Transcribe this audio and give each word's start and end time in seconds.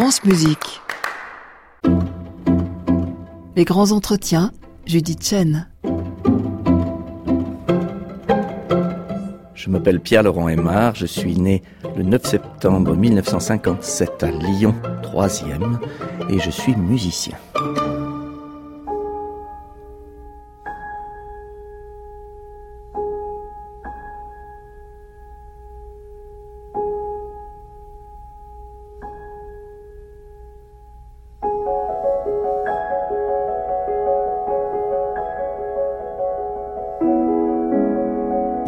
France 0.00 0.22
Musique. 0.22 0.80
Les 3.56 3.64
grands 3.64 3.90
entretiens, 3.90 4.52
Judith 4.86 5.26
Chen. 5.26 5.66
Je 9.54 9.68
m'appelle 9.68 9.98
Pierre-Laurent 9.98 10.48
Aymar, 10.48 10.94
je 10.94 11.04
suis 11.04 11.34
né 11.34 11.64
le 11.96 12.04
9 12.04 12.24
septembre 12.24 12.94
1957 12.94 14.22
à 14.22 14.30
Lyon, 14.30 14.76
3e, 15.02 15.80
et 16.30 16.38
je 16.38 16.50
suis 16.50 16.76
musicien. 16.76 17.36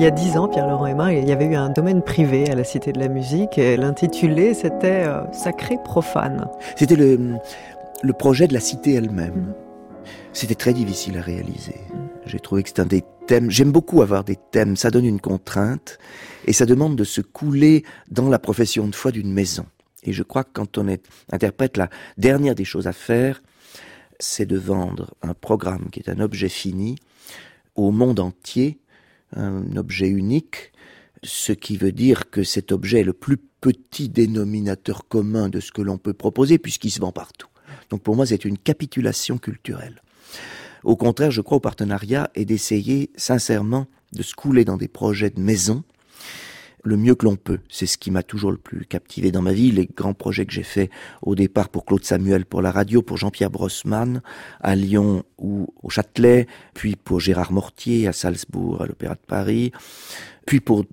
Il 0.01 0.05
y 0.05 0.07
a 0.07 0.11
dix 0.11 0.39
ans, 0.39 0.49
Pierre-Laurent 0.49 0.87
Aymar, 0.87 1.13
il 1.13 1.29
y 1.29 1.31
avait 1.31 1.45
eu 1.45 1.55
un 1.55 1.69
domaine 1.69 2.01
privé 2.01 2.51
à 2.51 2.55
la 2.55 2.65
Cité 2.65 2.91
de 2.91 2.99
la 2.99 3.09
Musique. 3.09 3.59
Et 3.59 3.77
l'intitulé, 3.77 4.55
c'était 4.55 5.05
euh, 5.05 5.31
Sacré 5.31 5.77
profane. 5.85 6.49
C'était 6.75 6.97
le, 6.97 7.37
le 8.03 8.13
projet 8.15 8.49
de 8.49 8.55
la 8.55 8.61
cité 8.61 8.95
elle-même. 8.95 9.35
Mm. 9.35 9.55
C'était 10.33 10.55
très 10.55 10.73
difficile 10.73 11.19
à 11.19 11.21
réaliser. 11.21 11.75
Mm. 11.93 11.99
J'ai 12.25 12.41
trouvé 12.41 12.63
que 12.63 12.71
c'était 12.71 12.81
un 12.81 12.87
des 12.87 13.05
thèmes. 13.27 13.51
J'aime 13.51 13.73
beaucoup 13.73 14.01
avoir 14.01 14.25
des 14.25 14.37
thèmes. 14.37 14.75
Ça 14.75 14.91
donne 14.91 15.05
une 15.05 15.21
contrainte 15.21 15.99
et 16.47 16.55
ça 16.55 16.65
demande 16.65 16.97
de 16.97 17.05
se 17.05 17.21
couler 17.21 17.85
dans 18.11 18.31
la 18.31 18.39
profession 18.39 18.89
de 18.89 18.95
foi 18.95 19.13
d'une 19.13 19.31
maison. 19.31 19.67
Et 20.03 20.15
je 20.15 20.23
crois 20.23 20.45
que 20.45 20.51
quand 20.55 20.79
on 20.79 20.89
est 20.89 21.05
interprète, 21.31 21.77
la 21.77 21.91
dernière 22.17 22.55
des 22.55 22.65
choses 22.65 22.87
à 22.87 22.95
faire, 22.95 23.43
c'est 24.19 24.47
de 24.47 24.57
vendre 24.57 25.13
un 25.21 25.35
programme 25.35 25.91
qui 25.93 26.01
est 26.01 26.09
un 26.09 26.21
objet 26.21 26.49
fini 26.49 26.97
au 27.75 27.91
monde 27.91 28.19
entier 28.19 28.79
un 29.37 29.77
objet 29.77 30.09
unique, 30.09 30.73
ce 31.23 31.53
qui 31.53 31.77
veut 31.77 31.93
dire 31.93 32.31
que 32.31 32.43
cet 32.43 32.73
objet 32.73 33.01
est 33.01 33.05
le 33.05 33.13
plus 33.13 33.37
petit 33.37 34.09
dénominateur 34.09 35.07
commun 35.07 35.49
de 35.49 35.61
ce 35.61 35.73
que 35.73 35.83
l'on 35.83 35.99
peut 35.99 36.15
proposer 36.15 36.59
puisqu'il 36.59 36.91
se 36.91 37.01
vend 37.01 37.13
partout. 37.13 37.49
Donc 37.91 38.03
pour 38.03 38.17
moi, 38.17 38.27
c'est 38.27 38.45
une 38.45 38.59
capitulation 38.59 39.39
culturelle. 39.39 40.03
Au 40.83 40.97
contraire, 40.97 41.31
je 41.31 41.43
crois 41.43 41.59
au 41.59 41.61
partenariat 41.61 42.31
et 42.35 42.45
d'essayer 42.45 43.11
sincèrement 43.17 43.87
de 44.13 44.23
se 44.23 44.35
couler 44.35 44.65
dans 44.65 44.77
des 44.77 44.89
projets 44.89 45.31
de 45.31 45.41
maison 45.41 45.85
le 46.83 46.97
mieux 46.97 47.15
que 47.15 47.25
l'on 47.25 47.37
peut. 47.37 47.61
C'est 47.69 47.87
ce 47.87 47.99
qui 47.99 48.11
m'a 48.11 48.23
toujours 48.23 48.51
le 48.51 48.57
plus 48.57 48.87
captivé 48.87 49.31
dans 49.31 49.43
ma 49.43 49.53
vie. 49.53 49.71
Les 49.71 49.87
grands 49.87 50.15
projets 50.15 50.47
que 50.47 50.53
j'ai 50.53 50.63
faits 50.63 50.91
au 51.23 51.35
départ 51.35 51.69
pour 51.69 51.85
Claude 51.85 52.05
Samuel 52.05 52.45
pour 52.45 52.63
la 52.63 52.71
radio, 52.71 53.03
pour 53.03 53.17
Jean-Pierre 53.17 53.51
Brossman 53.51 54.23
à 54.61 54.75
Lyon 54.75 55.25
ou 55.39 55.73
au 55.83 55.91
Châtelet, 55.91 56.47
puis 56.75 56.97
pour 56.97 57.21
Gérard 57.21 57.53
Mortier 57.53 58.07
à 58.09 58.13
Salzbourg, 58.13 58.83
à 58.83 58.87
l'Opéra 58.87 59.15
de 59.15 59.21
Paris, 59.27 59.73
puis 60.47 60.61
pour 60.61 60.85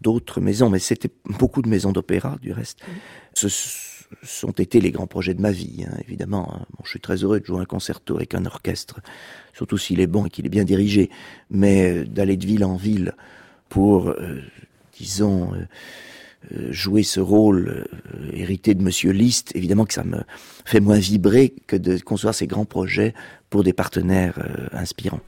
d'autres 0.00 0.40
maisons, 0.40 0.70
mais 0.70 0.78
c'était 0.78 1.10
beaucoup 1.24 1.62
de 1.62 1.68
maisons 1.68 1.92
d'opéra 1.92 2.36
du 2.40 2.52
reste. 2.52 2.80
Ce 3.34 3.48
sont 4.22 4.52
été 4.52 4.80
les 4.80 4.90
grands 4.90 5.06
projets 5.06 5.34
de 5.34 5.40
ma 5.40 5.50
vie, 5.50 5.84
hein, 5.86 5.94
évidemment. 6.06 6.52
Hein. 6.54 6.66
Bon, 6.70 6.84
je 6.84 6.90
suis 6.90 7.00
très 7.00 7.16
heureux 7.16 7.40
de 7.40 7.44
jouer 7.44 7.60
un 7.60 7.64
concerto 7.64 8.16
avec 8.16 8.34
un 8.34 8.46
orchestre, 8.46 9.00
surtout 9.52 9.78
s'il 9.78 10.00
est 10.00 10.06
bon 10.06 10.26
et 10.26 10.30
qu'il 10.30 10.46
est 10.46 10.50
bien 10.50 10.64
dirigé, 10.64 11.10
mais 11.50 11.90
euh, 11.90 12.04
d'aller 12.04 12.36
de 12.36 12.46
ville 12.46 12.64
en 12.64 12.76
ville 12.76 13.12
pour 13.68 14.08
euh, 14.08 14.40
disons, 14.98 15.52
euh, 15.54 15.66
euh, 16.52 16.72
jouer 16.72 17.02
ce 17.02 17.20
rôle 17.20 17.68
euh, 17.68 18.30
hérité 18.32 18.74
de 18.74 18.82
Monsieur 18.82 19.10
Liszt, 19.12 19.54
évidemment 19.54 19.84
que 19.84 19.94
ça 19.94 20.04
me 20.04 20.22
fait 20.64 20.80
moins 20.80 20.98
vibrer 20.98 21.54
que 21.66 21.76
de 21.76 21.98
concevoir 21.98 22.34
ces 22.34 22.46
grands 22.46 22.64
projets 22.64 23.14
pour 23.50 23.64
des 23.64 23.72
partenaires 23.72 24.38
inspirants. 24.72 25.20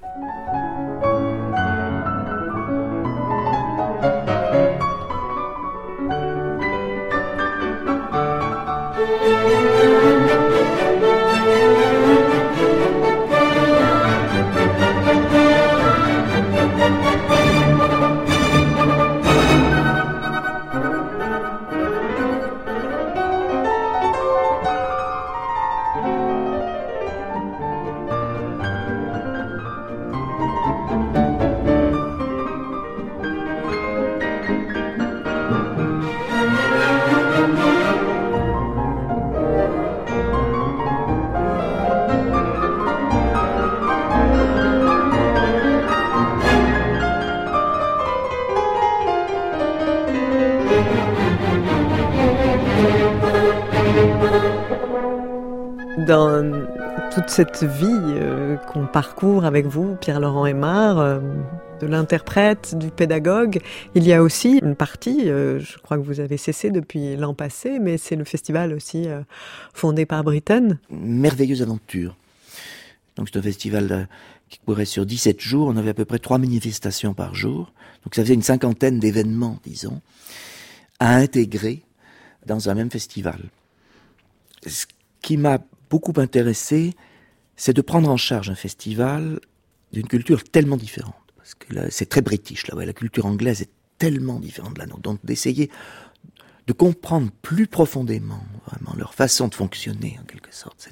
Cette 57.40 57.64
vie 57.64 57.88
euh, 57.88 58.56
qu'on 58.56 58.86
parcourt 58.86 59.46
avec 59.46 59.64
vous, 59.64 59.96
Pierre-Laurent 59.96 60.44
Aymar, 60.44 60.98
euh, 60.98 61.20
de 61.80 61.86
l'interprète, 61.86 62.76
du 62.76 62.90
pédagogue, 62.90 63.60
il 63.94 64.06
y 64.06 64.12
a 64.12 64.22
aussi 64.22 64.58
une 64.62 64.76
partie, 64.76 65.30
euh, 65.30 65.58
je 65.58 65.78
crois 65.78 65.96
que 65.96 66.02
vous 66.02 66.20
avez 66.20 66.36
cessé 66.36 66.70
depuis 66.70 67.16
l'an 67.16 67.32
passé, 67.32 67.78
mais 67.78 67.96
c'est 67.96 68.14
le 68.14 68.24
festival 68.24 68.74
aussi 68.74 69.06
fondé 69.72 70.04
par 70.04 70.22
Britain. 70.22 70.76
Merveilleuse 70.90 71.62
aventure. 71.62 72.14
Donc 73.16 73.30
c'est 73.32 73.38
un 73.38 73.42
festival 73.42 74.06
qui 74.50 74.58
courait 74.58 74.84
sur 74.84 75.06
17 75.06 75.40
jours, 75.40 75.68
on 75.68 75.78
avait 75.78 75.90
à 75.90 75.94
peu 75.94 76.04
près 76.04 76.18
trois 76.18 76.36
manifestations 76.36 77.14
par 77.14 77.34
jour, 77.34 77.72
donc 78.04 78.16
ça 78.16 78.20
faisait 78.20 78.34
une 78.34 78.42
cinquantaine 78.42 78.98
d'événements, 78.98 79.58
disons, 79.64 80.02
à 80.98 81.14
intégrer 81.14 81.84
dans 82.44 82.68
un 82.68 82.74
même 82.74 82.90
festival. 82.90 83.40
Ce 84.66 84.84
qui 85.22 85.38
m'a 85.38 85.58
beaucoup 85.88 86.12
intéressé, 86.18 86.94
c'est 87.60 87.74
de 87.74 87.82
prendre 87.82 88.08
en 88.08 88.16
charge 88.16 88.48
un 88.48 88.54
festival 88.54 89.38
d'une 89.92 90.08
culture 90.08 90.42
tellement 90.44 90.78
différente. 90.78 91.14
Parce 91.36 91.54
que 91.54 91.74
là, 91.74 91.90
c'est 91.90 92.08
très 92.08 92.22
british, 92.22 92.66
là, 92.68 92.86
la 92.86 92.94
culture 92.94 93.26
anglaise 93.26 93.60
est 93.60 93.68
tellement 93.98 94.40
différente 94.40 94.72
de 94.72 94.78
la 94.78 94.86
nôtre. 94.86 95.02
Donc 95.02 95.18
d'essayer 95.24 95.70
de 96.66 96.72
comprendre 96.72 97.30
plus 97.42 97.66
profondément 97.66 98.42
vraiment 98.66 98.94
leur 98.96 99.12
façon 99.12 99.46
de 99.48 99.54
fonctionner, 99.54 100.18
en 100.22 100.24
quelque 100.24 100.54
sorte, 100.54 100.88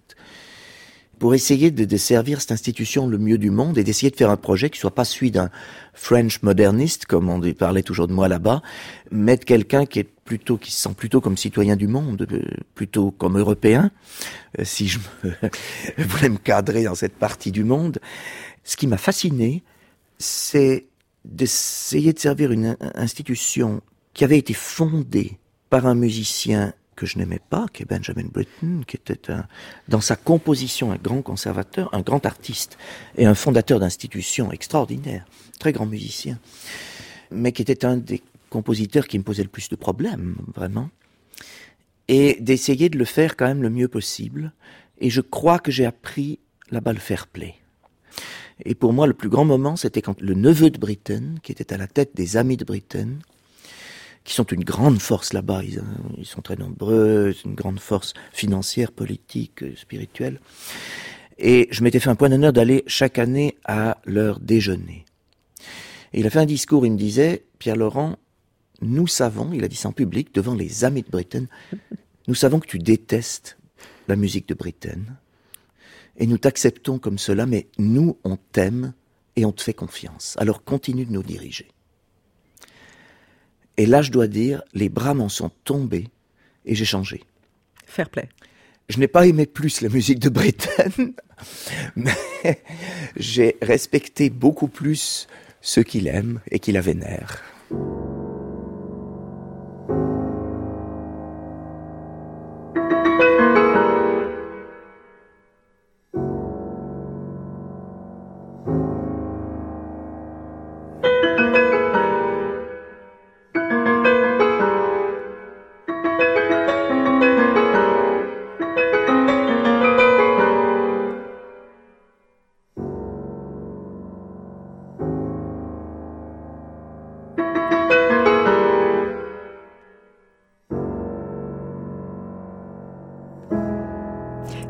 pour 1.19 1.35
essayer 1.35 1.71
de, 1.71 1.85
de, 1.85 1.97
servir 1.97 2.41
cette 2.41 2.53
institution 2.53 3.07
le 3.07 3.19
mieux 3.19 3.39
du 3.39 3.51
monde 3.51 3.79
et 3.79 3.85
d'essayer 3.85 4.11
de 4.11 4.17
faire 4.17 4.31
un 4.31 4.37
projet 4.37 4.71
qui 4.71 4.79
soit 4.79 4.95
pas 4.95 5.05
celui 5.05 5.31
d'un 5.31 5.51
French 5.95 6.43
moderniste, 6.43 7.07
comme 7.07 7.29
on 7.29 7.41
parlait 7.53 7.83
toujours 7.83 8.07
de 8.07 8.13
moi 8.13 8.29
là-bas, 8.29 8.63
mais 9.11 9.37
de 9.37 9.45
quelqu'un 9.45 9.85
qui 9.85 10.01
est 10.01 10.09
plutôt, 10.29 10.57
qui 10.57 10.71
se 10.71 10.83
sent 10.83 10.95
plutôt 10.97 11.21
comme 11.21 11.37
citoyen 11.37 11.77
du 11.77 11.89
monde, 11.89 12.27
euh, 12.31 12.43
plutôt 12.75 13.11
comme 13.11 13.39
européen, 13.39 13.91
euh, 14.59 14.65
si 14.65 14.89
je 14.89 14.99
me, 15.25 15.33
voulais 16.05 16.29
me 16.29 16.39
cadrer 16.39 16.85
dans 16.85 16.95
cette 16.95 17.15
partie 17.15 17.51
du 17.51 17.65
monde. 17.65 17.99
Ce 18.65 18.77
qui 18.77 18.87
m'a 18.87 18.99
fasciné, 18.99 19.63
c'est 20.19 20.87
d'essayer 21.25 22.13
de 22.13 22.19
servir 22.19 22.53
une 22.53 22.77
institution 22.95 23.81
qui 24.15 24.25
avait 24.25 24.39
été 24.39 24.55
fondée 24.55 25.39
par 25.71 25.87
un 25.87 25.95
musicien 25.95 26.73
que 26.99 27.07
je 27.07 27.17
n'aimais 27.17 27.41
pas, 27.49 27.67
qui 27.73 27.85
est 27.85 27.87
Benjamin 27.87 28.25
Britten, 28.25 28.85
qui 28.85 28.97
était 28.97 29.31
un, 29.31 29.47
dans 29.87 30.01
sa 30.01 30.17
composition 30.17 30.91
un 30.91 30.97
grand 30.97 31.23
conservateur, 31.23 31.89
un 31.95 32.01
grand 32.01 32.27
artiste 32.27 32.77
et 33.17 33.25
un 33.25 33.37
fondateur 33.37 33.79
d'institutions 33.79 34.51
extraordinaires, 34.51 35.25
très 35.61 35.73
grand 35.73 35.87
musicien, 35.87 36.41
mais 37.31 37.53
qui 37.53 37.63
était 37.63 37.85
un 37.85 37.97
des 37.97 38.21
compositeurs 38.51 39.07
qui 39.07 39.17
me 39.17 39.23
posait 39.23 39.45
le 39.45 39.49
plus 39.49 39.69
de 39.69 39.77
problèmes, 39.77 40.35
vraiment, 40.53 40.91
et 42.09 42.37
d'essayer 42.41 42.89
de 42.89 42.99
le 42.99 43.05
faire 43.05 43.37
quand 43.37 43.47
même 43.47 43.63
le 43.63 43.71
mieux 43.71 43.89
possible. 43.89 44.53
Et 44.99 45.09
je 45.09 45.21
crois 45.21 45.61
que 45.61 45.71
j'ai 45.71 45.87
appris 45.87 46.41
là-bas 46.71 46.95
le 46.95 46.99
fair 46.99 47.29
play. 47.29 47.55
Et 48.65 48.75
pour 48.75 48.93
moi, 48.93 49.07
le 49.07 49.15
plus 49.15 49.29
grand 49.29 49.45
moment, 49.45 49.77
c'était 49.77 50.03
quand 50.03 50.21
le 50.21 50.35
neveu 50.35 50.71
de 50.71 50.79
Britten, 50.79 51.39
qui 51.45 51.53
était 51.53 51.73
à 51.73 51.77
la 51.77 51.87
tête 51.87 52.17
des 52.17 52.37
amis 52.37 52.57
de 52.57 52.65
Britten, 52.65 53.21
qui 54.29 54.35
sont 54.35 54.45
une 54.45 54.63
grande 54.63 55.01
force 55.01 55.33
là-bas. 55.33 55.63
Ils, 55.65 56.27
sont 56.27 56.43
très 56.43 56.57
nombreux, 56.57 57.35
une 57.47 57.55
grande 57.55 57.81
force 57.81 58.13
financière, 58.31 58.93
politique, 58.93 59.65
spirituelle. 59.75 60.39
Et 61.39 61.67
je 61.71 61.83
m'étais 61.83 61.99
fait 61.99 62.11
un 62.11 62.15
point 62.15 62.29
d'honneur 62.29 62.53
d'aller 62.53 62.85
chaque 62.87 63.19
année 63.19 63.57
à 63.65 63.97
leur 64.05 64.39
déjeuner. 64.39 65.07
Et 66.13 66.21
il 66.21 66.27
a 66.27 66.31
fait 66.31 66.41
un 66.41 66.45
discours, 66.45 66.85
il 66.85 66.93
me 66.93 66.99
disait, 66.99 67.47
Pierre 67.59 67.77
Laurent, 67.77 68.19
nous 68.83 69.07
savons, 69.07 69.51
il 69.55 69.65
a 69.65 69.69
dit 69.69 69.77
ça 69.77 69.89
en 69.89 69.93
public, 69.93 70.35
devant 70.35 70.55
les 70.55 70.85
amis 70.85 71.03
de 71.03 71.11
Britain, 71.11 71.47
nous 72.27 72.35
savons 72.35 72.61
que 72.61 72.69
tu 72.69 72.79
détestes 72.79 73.57
la 74.09 74.17
musique 74.17 74.47
de 74.47 74.55
Britten, 74.55 75.17
et 76.19 76.27
nous 76.27 76.37
t'acceptons 76.37 76.99
comme 76.99 77.19
cela, 77.19 77.47
mais 77.47 77.69
nous, 77.79 78.19
on 78.25 78.37
t'aime 78.37 78.93
et 79.37 79.47
on 79.47 79.53
te 79.53 79.63
fait 79.63 79.73
confiance. 79.73 80.37
Alors 80.39 80.65
continue 80.65 81.07
de 81.07 81.13
nous 81.13 81.23
diriger. 81.23 81.69
Et 83.79 83.87
là, 83.87 84.03
je 84.03 84.11
dois 84.11 84.27
dire, 84.27 84.63
les 84.75 84.89
bras 84.89 85.15
m'en 85.15 85.29
sont 85.29 85.51
tombés 85.65 86.09
et 86.67 86.75
j'ai 86.75 86.85
changé. 86.85 87.23
Fair 87.87 88.11
play. 88.11 88.29
Je 88.89 88.99
n'ai 88.99 89.07
pas 89.07 89.27
aimé 89.27 89.47
plus 89.47 89.81
la 89.81 89.89
musique 89.89 90.19
de 90.19 90.29
Britten, 90.29 91.15
mais 91.97 92.63
j'ai 93.17 93.57
respecté 93.63 94.31
beaucoup 94.31 94.69
plus 94.69 95.29
ceux 95.61 95.85
qu'il 95.85 96.09
aime 96.09 96.41
et 96.51 96.59
qui 96.59 96.73
la 96.73 96.81
vénèrent. 96.81 97.43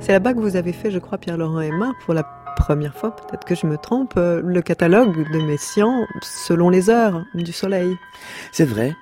C'est 0.09 0.15
là-bas 0.15 0.33
que 0.33 0.39
vous 0.39 0.57
avez 0.57 0.73
fait, 0.73 0.91
je 0.91 0.99
crois, 0.99 1.19
Pierre-Laurent 1.19 1.61
Aymar, 1.61 1.93
pour 2.07 2.15
la 2.15 2.23
première 2.57 2.95
fois, 2.95 3.15
peut-être 3.15 3.45
que 3.45 3.55
je 3.55 3.67
me 3.67 3.77
trompe, 3.77 4.15
euh, 4.17 4.41
le 4.43 4.63
catalogue 4.63 5.31
de 5.31 5.39
Messiaen 5.39 6.07
selon 6.23 6.71
les 6.71 6.89
heures 6.89 7.27
du 7.35 7.53
soleil. 7.53 7.95
C'est 8.51 8.65
vrai, 8.65 8.97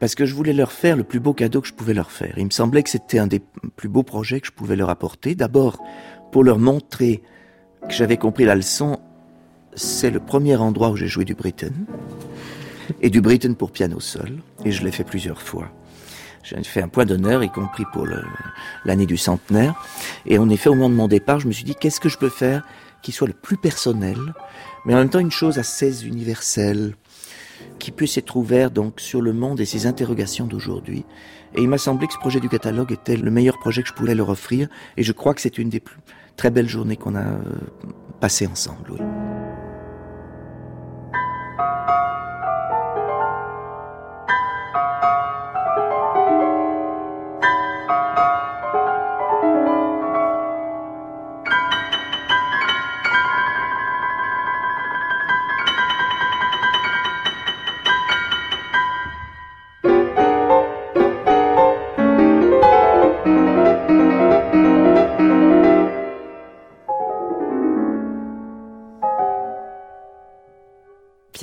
parce 0.00 0.16
que 0.16 0.26
je 0.26 0.34
voulais 0.34 0.52
leur 0.52 0.72
faire 0.72 0.96
le 0.96 1.04
plus 1.04 1.20
beau 1.20 1.34
cadeau 1.34 1.60
que 1.60 1.68
je 1.68 1.72
pouvais 1.72 1.94
leur 1.94 2.10
faire. 2.10 2.34
Il 2.36 2.46
me 2.46 2.50
semblait 2.50 2.82
que 2.82 2.90
c'était 2.90 3.20
un 3.20 3.28
des 3.28 3.40
plus 3.76 3.88
beaux 3.88 4.02
projets 4.02 4.40
que 4.40 4.48
je 4.48 4.52
pouvais 4.52 4.74
leur 4.74 4.90
apporter. 4.90 5.36
D'abord, 5.36 5.80
pour 6.32 6.42
leur 6.42 6.58
montrer 6.58 7.22
que 7.88 7.94
j'avais 7.94 8.16
compris 8.16 8.44
la 8.44 8.56
leçon, 8.56 8.98
c'est 9.76 10.10
le 10.10 10.18
premier 10.18 10.56
endroit 10.56 10.90
où 10.90 10.96
j'ai 10.96 11.06
joué 11.06 11.24
du 11.24 11.36
Britten, 11.36 11.86
et 13.00 13.08
du 13.08 13.20
Britten 13.20 13.54
pour 13.54 13.70
piano 13.70 14.00
seul, 14.00 14.40
et 14.64 14.72
je 14.72 14.82
l'ai 14.82 14.90
fait 14.90 15.04
plusieurs 15.04 15.40
fois. 15.40 15.70
J'ai 16.44 16.62
fait 16.62 16.82
un 16.82 16.88
point 16.88 17.06
d'honneur, 17.06 17.42
y 17.42 17.50
compris 17.50 17.84
pour 17.92 18.06
l'année 18.84 19.06
du 19.06 19.16
centenaire. 19.16 19.74
Et 20.26 20.38
en 20.38 20.48
effet, 20.50 20.68
au 20.68 20.74
moment 20.74 20.90
de 20.90 20.94
mon 20.94 21.08
départ, 21.08 21.40
je 21.40 21.48
me 21.48 21.52
suis 21.52 21.64
dit, 21.64 21.74
qu'est-ce 21.74 22.00
que 22.00 22.08
je 22.08 22.18
peux 22.18 22.28
faire 22.28 22.62
qui 23.04 23.12
soit 23.12 23.28
le 23.28 23.34
plus 23.34 23.58
personnel, 23.58 24.16
mais 24.86 24.94
en 24.94 24.98
même 24.98 25.10
temps 25.10 25.18
une 25.18 25.30
chose 25.30 25.58
assez 25.58 26.06
universelle, 26.06 26.94
qui 27.78 27.90
puisse 27.90 28.16
être 28.16 28.34
ouvert 28.36 28.70
donc 28.70 28.98
sur 28.98 29.20
le 29.20 29.32
monde 29.32 29.60
et 29.60 29.66
ses 29.66 29.86
interrogations 29.86 30.46
d'aujourd'hui. 30.46 31.04
Et 31.54 31.60
il 31.60 31.68
m'a 31.68 31.78
semblé 31.78 32.06
que 32.06 32.14
ce 32.14 32.18
projet 32.18 32.40
du 32.40 32.48
catalogue 32.48 32.92
était 32.92 33.16
le 33.16 33.30
meilleur 33.30 33.58
projet 33.58 33.82
que 33.82 33.88
je 33.88 33.94
pouvais 33.94 34.14
leur 34.14 34.30
offrir, 34.30 34.68
et 34.96 35.02
je 35.02 35.12
crois 35.12 35.34
que 35.34 35.42
c'est 35.42 35.58
une 35.58 35.68
des 35.68 35.80
plus 35.80 35.98
très 36.36 36.50
belles 36.50 36.68
journées 36.68 36.96
qu'on 36.96 37.14
a 37.14 37.20
euh, 37.20 37.42
passées 38.20 38.46
ensemble. 38.46 38.92
Oui. 38.92 39.23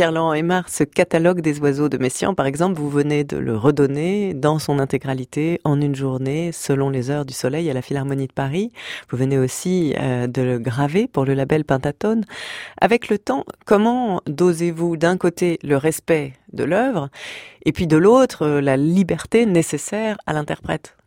Pierre-Laurent 0.02 0.34
Aymar, 0.34 0.68
ce 0.68 0.84
catalogue 0.84 1.42
des 1.42 1.60
oiseaux 1.60 1.88
de 1.88 2.00
Messiaen, 2.00 2.34
par 2.34 2.48
exemple, 2.48 2.80
vous 2.80 2.90
venez 2.90 3.24
de 3.24 3.38
le 3.38 3.56
redonner 3.56 4.34
dans 4.34 4.58
son 4.58 4.80
intégralité 4.80 5.62
en 5.64 5.80
une 5.80 5.94
journée, 5.94 6.52
selon 6.52 6.90
les 6.90 7.12
heures 7.12 7.24
du 7.24 7.36
soleil 7.36 7.70
à 7.70 7.74
la 7.74 7.84
Philharmonie 7.84 8.26
de 8.26 8.34
Paris. 8.34 8.72
Vous 9.12 9.18
venez 9.18 9.38
aussi 9.38 9.94
euh, 10.00 10.26
de 10.26 10.42
le 10.42 10.58
graver 10.58 11.08
pour 11.08 11.24
le 11.24 11.36
label 11.36 11.66
Pentatone. 11.66 12.26
Avec 12.82 13.10
le 13.10 13.20
temps, 13.20 13.46
comment 13.68 14.24
dosez-vous 14.26 14.98
d'un 14.98 15.18
côté 15.18 15.60
le 15.62 15.78
respect 15.78 16.34
de 16.52 16.64
l'œuvre 16.64 17.10
et 17.64 17.72
puis 17.72 17.86
de 17.86 17.98
l'autre 17.98 18.42
euh, 18.42 18.60
la 18.60 18.78
liberté 18.78 19.46
nécessaire 19.46 20.18
à 20.26 20.34
l'interprète? 20.34 20.98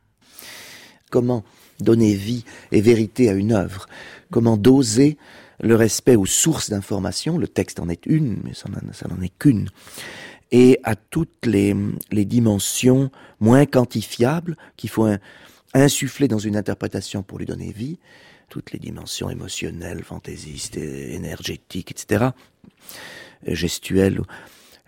Comment 1.10 1.42
donner 1.80 2.14
vie 2.14 2.44
et 2.70 2.80
vérité 2.80 3.28
à 3.28 3.32
une 3.32 3.54
œuvre? 3.54 3.86
Comment 4.30 4.56
doser 4.56 5.18
le 5.60 5.76
respect 5.76 6.16
aux 6.16 6.26
sources 6.26 6.70
d'information, 6.70 7.38
le 7.38 7.48
texte 7.48 7.80
en 7.80 7.88
est 7.88 8.06
une, 8.06 8.38
mais 8.44 8.52
ça 8.54 8.68
n'en 8.68 9.22
est 9.22 9.38
qu'une, 9.38 9.68
et 10.50 10.78
à 10.84 10.94
toutes 10.94 11.46
les, 11.46 11.74
dimensions 12.12 13.10
moins 13.40 13.66
quantifiables 13.66 14.56
qu'il 14.76 14.90
faut 14.90 15.08
insuffler 15.74 16.28
dans 16.28 16.38
une 16.38 16.56
interprétation 16.56 17.22
pour 17.22 17.38
lui 17.38 17.46
donner 17.46 17.72
vie, 17.72 17.98
toutes 18.48 18.72
les 18.72 18.78
dimensions 18.78 19.30
émotionnelles, 19.30 20.04
fantaisistes, 20.04 20.76
énergétiques, 20.76 21.90
etc., 21.90 22.26
gestuelles, 23.46 24.20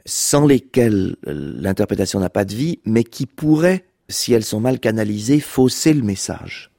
sans 0.04 0.46
lesquelles 0.46 1.16
l'interprétation 1.24 2.20
n'a 2.20 2.30
pas 2.30 2.44
de 2.44 2.54
vie, 2.54 2.78
mais 2.84 3.02
qui 3.02 3.26
pourraient, 3.26 3.86
si 4.08 4.32
elles 4.32 4.44
sont 4.44 4.60
mal 4.60 4.78
canalisées, 4.78 5.40
fausser 5.40 5.94
le 5.94 6.02
message 6.02 6.70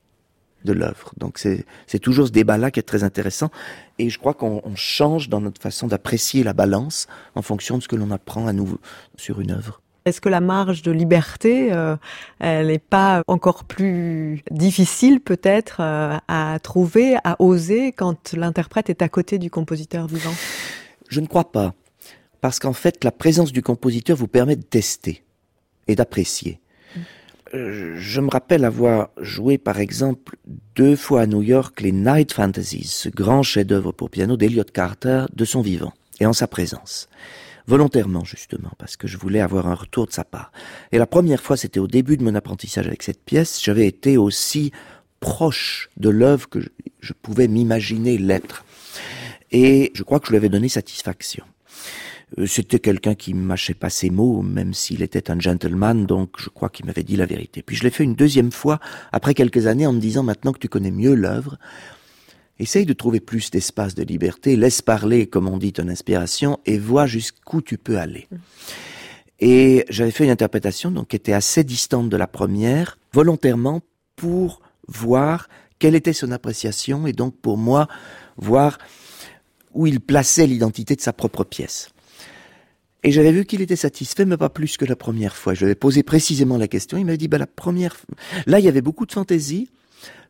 de 0.68 0.74
l'œuvre. 0.74 1.12
Donc 1.18 1.40
c'est 1.40 2.00
toujours 2.00 2.28
ce 2.28 2.32
débat-là 2.32 2.70
qui 2.70 2.80
est 2.80 2.84
très 2.84 3.04
intéressant. 3.04 3.50
Et 3.98 4.12
je 4.12 4.20
crois 4.20 4.36
qu'on 4.36 4.62
change 4.76 5.30
dans 5.30 5.42
notre 5.42 5.60
façon 5.60 5.88
d'apprécier 5.88 6.44
la 6.44 6.54
balance 6.54 7.08
en 7.34 7.42
fonction 7.42 7.78
de 7.78 7.84
ce 7.84 7.88
que 7.88 7.96
l'on 7.96 8.12
apprend 8.12 8.46
à 8.46 8.54
nouveau 8.54 8.80
sur 9.16 9.42
une 9.42 9.52
œuvre. 9.52 9.82
Est-ce 10.06 10.22
que 10.22 10.30
la 10.30 10.40
marge 10.40 10.84
de 10.84 10.92
liberté, 10.92 11.74
euh, 11.74 11.98
elle 12.40 12.68
n'est 12.68 12.80
pas 12.80 13.24
encore 13.28 13.66
plus 13.66 14.42
difficile 14.52 15.20
peut-être 15.20 15.82
euh, 15.82 16.18
à 16.30 16.60
trouver, 16.64 17.18
à 17.26 17.36
oser 17.40 17.92
quand 17.92 18.34
l'interprète 18.34 18.90
est 18.90 19.02
à 19.02 19.10
côté 19.10 19.38
du 19.38 19.50
compositeur 19.50 20.08
vivant? 20.08 20.34
Je 21.10 21.20
ne 21.20 21.28
crois 21.28 21.52
pas. 21.52 21.74
Parce 22.40 22.60
qu'en 22.60 22.72
fait, 22.72 23.04
la 23.04 23.12
présence 23.12 23.52
du 23.52 23.62
compositeur 23.62 24.16
vous 24.16 24.30
permet 24.30 24.56
de 24.56 24.64
tester 24.64 25.26
et 25.90 25.96
d'apprécier. 25.96 26.62
Euh, 27.54 27.96
je 27.98 28.22
me 28.22 28.30
rappelle 28.30 28.66
avoir 28.66 29.10
joué 29.18 29.58
par 29.58 29.80
exemple 29.80 30.38
deux 30.76 30.96
fois 30.96 31.22
à 31.22 31.26
New 31.28 31.42
York 31.42 31.80
les 31.82 31.92
Night 31.92 32.34
Fantasies, 32.34 32.88
ce 32.88 33.10
grand 33.10 33.44
chef-d'œuvre 33.44 33.92
pour 33.92 34.10
piano 34.10 34.38
d'Elliott 34.38 34.72
Carter 34.72 35.26
de 35.34 35.46
son 35.46 35.62
vivant 35.62 35.94
et 36.20 36.26
en 36.26 36.34
sa 36.34 36.48
présence. 36.48 37.08
Volontairement 37.68 38.24
justement, 38.24 38.72
parce 38.78 38.96
que 38.96 39.08
je 39.08 39.18
voulais 39.18 39.42
avoir 39.42 39.68
un 39.68 39.76
retour 39.76 40.08
de 40.08 40.14
sa 40.14 40.24
part. 40.24 40.52
Et 40.92 40.98
la 40.98 41.06
première 41.06 41.42
fois, 41.42 41.58
c'était 41.58 41.80
au 41.80 41.88
début 41.88 42.18
de 42.18 42.24
mon 42.24 42.36
apprentissage 42.36 42.88
avec 42.88 43.04
cette 43.04 43.24
pièce, 43.24 43.62
j'avais 43.62 43.88
été 43.88 44.18
aussi 44.18 44.72
proche 45.20 45.90
de 45.98 46.10
l'œuvre 46.10 46.50
que 46.50 46.60
je 47.00 47.14
pouvais 47.14 47.48
m'imaginer 47.48 48.18
l'être. 48.18 48.64
Et 49.52 49.92
je 49.96 50.04
crois 50.04 50.20
que 50.20 50.28
je 50.28 50.32
lui 50.32 50.38
avais 50.38 50.50
donné 50.50 50.70
satisfaction. 50.70 51.46
Euh, 52.38 52.46
c'était 52.46 52.80
quelqu'un 52.80 53.16
qui 53.16 53.34
mâchait 53.34 53.74
pas 53.74 53.90
ses 53.90 54.10
mots, 54.10 54.42
même 54.42 54.74
s'il 54.74 55.02
était 55.02 55.32
un 55.32 55.40
gentleman, 55.40 56.06
donc 56.06 56.32
je 56.38 56.50
crois 56.50 56.70
qu'il 56.70 56.86
m'avait 56.86 57.04
dit 57.04 57.16
la 57.16 57.26
vérité. 57.26 57.62
Puis 57.62 57.76
je 57.76 57.84
l'ai 57.84 57.90
fait 57.90 58.04
une 58.04 58.16
deuxième 58.16 58.52
fois, 58.52 58.80
après 59.12 59.34
quelques 59.34 59.68
années, 59.68 59.88
en 59.88 59.94
me 59.94 60.00
disant 60.00 60.24
maintenant 60.24 60.52
que 60.52 60.60
tu 60.60 60.70
connais 60.70 60.92
mieux 60.92 61.14
l'œuvre, 61.14 61.58
essaye 62.60 62.86
de 62.86 62.94
trouver 62.94 63.20
plus 63.20 63.52
d'espace 63.52 63.96
de 63.96 64.04
liberté, 64.04 64.56
laisse 64.56 64.82
parler, 64.82 65.28
comme 65.28 65.48
on 65.48 65.58
dit, 65.58 65.74
ton 65.74 65.88
inspiration, 65.88 66.60
et 66.66 66.78
vois 66.78 67.06
jusqu'où 67.06 67.62
tu 67.62 67.78
peux 67.78 67.98
aller. 67.98 68.28
Et 69.40 69.86
j'avais 69.90 70.12
fait 70.12 70.24
une 70.24 70.32
interprétation 70.32 70.90
donc 70.90 71.10
qui 71.10 71.16
était 71.16 71.34
assez 71.34 71.64
distante 71.64 72.10
de 72.10 72.18
la 72.18 72.28
première, 72.28 72.98
volontairement 73.14 73.82
pour 74.16 74.62
voir 74.88 75.48
quelle 75.80 75.96
était 75.96 76.14
son 76.14 76.32
appréciation 76.32 77.06
et 77.06 77.14
donc 77.14 77.36
pour 77.36 77.58
moi 77.58 77.88
voir 78.38 78.80
où 79.74 79.86
il 79.86 80.00
plaçait 80.00 80.48
l'identité 80.48 80.96
de 80.96 81.02
sa 81.02 81.14
propre 81.14 81.44
pièce. 81.44 81.90
Et 83.08 83.12
j'avais 83.14 83.32
vu 83.32 83.46
qu'il 83.46 83.62
était 83.62 83.78
satisfait, 83.78 84.26
mais 84.26 84.36
pas 84.36 84.50
plus 84.50 84.76
que 84.76 84.84
la 84.84 84.98
première 84.98 85.38
fois. 85.38 85.54
Je 85.54 85.60
lui 85.60 85.68
avais 85.68 85.76
posé 85.76 86.04
précisément 86.04 86.58
la 86.58 86.68
question. 86.68 86.98
Il 86.98 87.06
m'a 87.06 87.16
dit, 87.16 87.30
bah, 87.30 87.38
la 87.38 87.48
première, 87.48 87.96
là, 88.48 88.60
il 88.60 88.66
y 88.66 88.68
avait 88.68 88.82
beaucoup 88.82 89.06
de 89.06 89.14
fantaisie, 89.14 89.70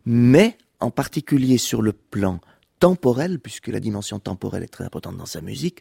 mais 0.05 0.55
en 0.79 0.91
particulier 0.91 1.57
sur 1.57 1.81
le 1.81 1.91
plan 1.91 2.39
temporel, 2.77 3.39
puisque 3.39 3.69
la 3.69 3.79
dimension 3.79 4.19
temporelle 4.19 4.61
est 4.61 4.67
très 4.67 4.83
importante 4.83 5.17
dans 5.17 5.25
sa 5.25 5.41
musique, 5.41 5.79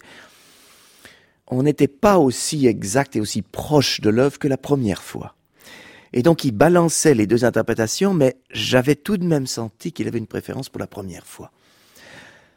on 1.48 1.64
n'était 1.64 1.86
pas 1.86 2.16
aussi 2.16 2.66
exact 2.66 3.14
et 3.14 3.20
aussi 3.20 3.42
proche 3.42 4.00
de 4.00 4.08
l'œuvre 4.08 4.38
que 4.38 4.48
la 4.48 4.56
première 4.56 5.02
fois. 5.02 5.34
Et 6.14 6.22
donc 6.22 6.44
il 6.44 6.52
balançait 6.52 7.12
les 7.12 7.26
deux 7.26 7.44
interprétations, 7.44 8.14
mais 8.14 8.38
j'avais 8.50 8.94
tout 8.94 9.18
de 9.18 9.26
même 9.26 9.46
senti 9.46 9.92
qu'il 9.92 10.08
avait 10.08 10.16
une 10.16 10.26
préférence 10.26 10.70
pour 10.70 10.80
la 10.80 10.86
première 10.86 11.26
fois. 11.26 11.52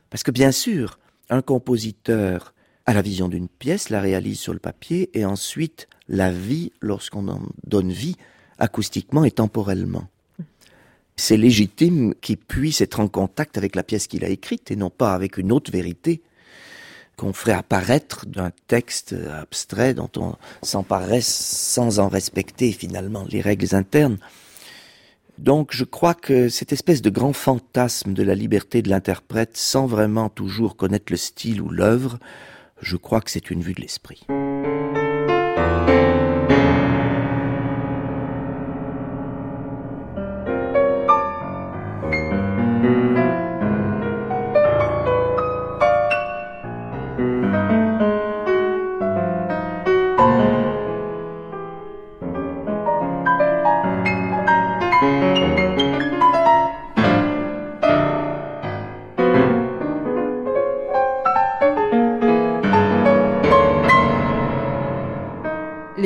Parce 0.10 0.24
que 0.24 0.32
bien 0.32 0.54
sûr, 0.54 0.98
un 1.30 1.42
compositeur 1.42 2.54
a 2.90 2.94
la 2.94 3.02
vision 3.04 3.28
d'une 3.28 3.48
pièce, 3.48 3.92
la 3.92 4.02
réalise 4.02 4.40
sur 4.40 4.52
le 4.52 4.58
papier, 4.58 5.12
et 5.14 5.24
ensuite 5.24 5.88
la 6.08 6.32
vit 6.32 6.72
lorsqu'on 6.82 7.28
en 7.28 7.40
donne 7.68 7.92
vie, 7.92 8.16
acoustiquement 8.58 9.24
et 9.24 9.30
temporellement. 9.30 10.08
C'est 11.16 11.38
légitime 11.38 12.16
qu'il 12.20 12.38
puisse 12.38 12.82
être 12.82 13.00
en 13.00 13.08
contact 13.08 13.60
avec 13.60 13.76
la 13.76 13.84
pièce 13.84 14.08
qu'il 14.08 14.26
a 14.26 14.30
écrite 14.30 14.72
et 14.72 14.76
non 14.76 14.90
pas 14.90 15.14
avec 15.14 15.38
une 15.38 15.52
autre 15.52 15.72
vérité 15.72 16.24
qu'on 17.16 17.32
ferait 17.32 17.54
apparaître 17.54 18.26
d'un 18.26 18.52
texte 18.66 19.14
abstrait 19.40 19.94
dont 19.94 20.10
on 20.18 20.34
s'emparerait 20.64 21.22
sans 21.22 22.00
en 22.00 22.08
respecter 22.08 22.72
finalement 22.72 23.26
les 23.30 23.42
règles 23.42 23.76
internes. 23.76 24.18
Donc 25.38 25.76
je 25.76 25.84
crois 25.84 26.16
que 26.16 26.50
cette 26.50 26.74
espèce 26.74 27.04
de 27.04 27.12
grand 27.12 27.34
fantasme 27.34 28.14
de 28.14 28.24
la 28.24 28.34
liberté 28.34 28.82
de 28.82 28.90
l'interprète 28.90 29.58
sans 29.58 29.86
vraiment 29.86 30.30
toujours 30.30 30.76
connaître 30.76 31.12
le 31.12 31.18
style 31.18 31.62
ou 31.62 31.70
l'œuvre, 31.70 32.18
je 32.82 32.98
crois 32.98 33.22
que 33.22 33.32
c'est 33.32 33.52
une 33.52 33.62
vue 33.62 33.74
de 33.74 33.82
l'esprit. 33.82 34.26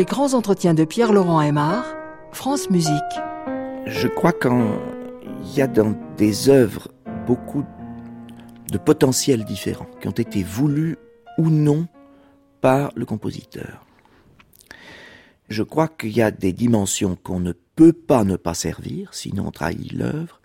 Les 0.03 0.07
grands 0.07 0.33
entretiens 0.33 0.73
de 0.73 0.83
Pierre-Laurent 0.83 1.39
Aymar, 1.39 1.85
France 2.33 2.69
Musique. 2.69 2.91
Je 3.85 4.09
crois 4.09 4.33
qu'il 4.33 4.51
y 5.55 5.61
a 5.61 5.67
dans 5.67 5.97
des 6.17 6.49
œuvres 6.49 6.89
beaucoup 7.25 7.63
de 8.69 8.77
potentiels 8.77 9.45
différents 9.45 9.87
qui 10.01 10.09
ont 10.09 10.11
été 10.11 10.43
voulus 10.43 10.97
ou 11.37 11.49
non 11.49 11.87
par 12.59 12.91
le 12.95 13.05
compositeur. 13.05 13.85
Je 15.47 15.63
crois 15.63 15.87
qu'il 15.87 16.11
y 16.11 16.21
a 16.21 16.31
des 16.31 16.51
dimensions 16.51 17.15
qu'on 17.15 17.39
ne 17.39 17.53
peut 17.77 17.93
pas 17.93 18.25
ne 18.25 18.35
pas 18.35 18.55
servir, 18.55 19.13
sinon 19.13 19.47
on 19.47 19.51
trahit 19.51 19.93
l'œuvre, 19.93 20.41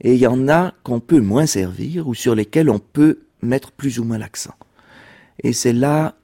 et 0.00 0.14
il 0.14 0.20
y 0.20 0.26
en 0.26 0.48
a 0.48 0.72
qu'on 0.84 1.00
peut 1.00 1.20
moins 1.20 1.44
servir 1.44 2.08
ou 2.08 2.14
sur 2.14 2.34
lesquelles 2.34 2.70
on 2.70 2.78
peut 2.78 3.26
mettre 3.42 3.72
plus 3.72 3.98
ou 3.98 4.04
moins 4.04 4.16
l'accent. 4.16 4.54
Et 5.42 5.52
c'est 5.52 5.74
là 5.74 6.14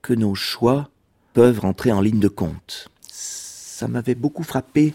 que 0.00 0.14
nos 0.14 0.34
choix 0.34 0.88
peuvent 1.32 1.60
rentrer 1.60 1.92
en 1.92 2.00
ligne 2.00 2.20
de 2.20 2.28
compte. 2.28 2.88
Ça 3.10 3.88
m'avait 3.88 4.14
beaucoup 4.14 4.42
frappé 4.42 4.94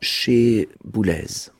chez 0.00 0.68
Boulez. 0.84 1.50